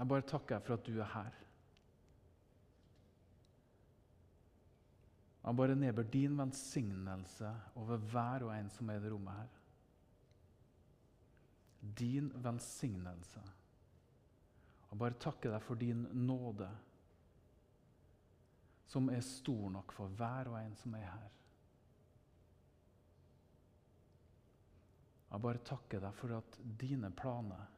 Jeg 0.00 0.08
bare 0.08 0.24
takker 0.24 0.62
for 0.64 0.78
at 0.78 0.86
du 0.86 0.94
er 0.96 1.08
her. 1.12 1.34
Jeg 5.44 5.56
bare 5.56 5.76
nedbør 5.76 6.06
din 6.12 6.38
velsignelse 6.38 7.50
over 7.80 8.00
hver 8.12 8.46
og 8.46 8.54
en 8.54 8.70
som 8.72 8.88
er 8.88 8.96
i 8.96 9.02
det 9.04 9.10
rommet 9.12 9.42
her. 9.42 9.58
Din 12.00 12.32
velsignelse. 12.44 13.44
Jeg 14.90 14.98
bare 14.98 15.18
takker 15.22 15.52
deg 15.54 15.62
for 15.62 15.78
din 15.78 16.02
nåde, 16.26 16.68
som 18.90 19.10
er 19.14 19.20
stor 19.22 19.68
nok 19.70 19.92
for 19.94 20.10
hver 20.18 20.50
og 20.50 20.58
en 20.58 20.74
som 20.76 20.96
er 20.98 21.06
her. 21.06 21.28
Jeg 25.30 25.44
bare 25.46 25.62
takker 25.62 26.02
deg 26.02 26.16
for 26.18 26.34
at 26.40 26.58
dine 26.80 27.12
planer 27.14 27.68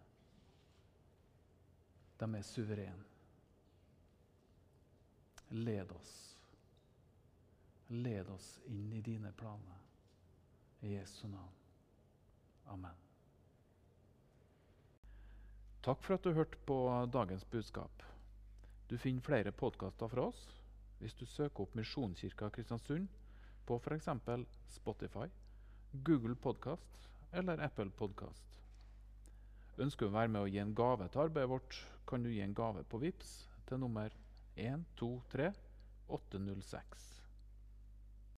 de 2.22 2.34
er 2.38 2.42
suverene. 2.46 3.04
Led 5.48 5.92
oss. 5.92 6.12
Led 7.88 8.30
oss 8.30 8.54
inn 8.70 8.92
i 8.92 9.02
dine 9.04 9.32
planer. 9.36 9.80
I 10.80 10.94
Jesu 10.94 11.26
navn. 11.28 11.58
Amen. 12.72 13.01
Takk 15.82 16.04
for 16.06 16.14
at 16.14 16.22
du 16.22 16.30
hørte 16.30 16.58
på 16.62 16.76
dagens 17.10 17.42
budskap. 17.50 18.02
Du 18.86 18.94
finner 19.02 19.24
flere 19.26 19.50
podkaster 19.50 20.06
fra 20.12 20.28
oss 20.30 20.44
hvis 21.00 21.16
du 21.18 21.24
søker 21.26 21.64
opp 21.64 21.72
Misjonskirka 21.74 22.52
Kristiansund 22.54 23.08
på 23.66 23.80
f.eks. 23.82 24.06
Spotify, 24.70 25.26
Google 26.06 26.36
Podkast 26.38 27.08
eller 27.34 27.58
Apple 27.66 27.90
Podkast. 27.98 28.46
Ønsker 29.82 30.06
du 30.06 30.12
å 30.12 30.18
være 30.20 30.30
med 30.30 30.44
å 30.44 30.52
gi 30.52 30.62
en 30.62 30.76
gave 30.78 31.08
til 31.10 31.24
arbeidet 31.24 31.50
vårt, 31.50 31.80
kan 32.06 32.22
du 32.22 32.30
gi 32.30 32.44
en 32.46 32.54
gave 32.54 32.86
på 32.86 33.02
VIPS 33.02 33.34
til 33.66 33.82
nummer 33.82 34.14
123 34.54 35.50
806. 36.14 37.21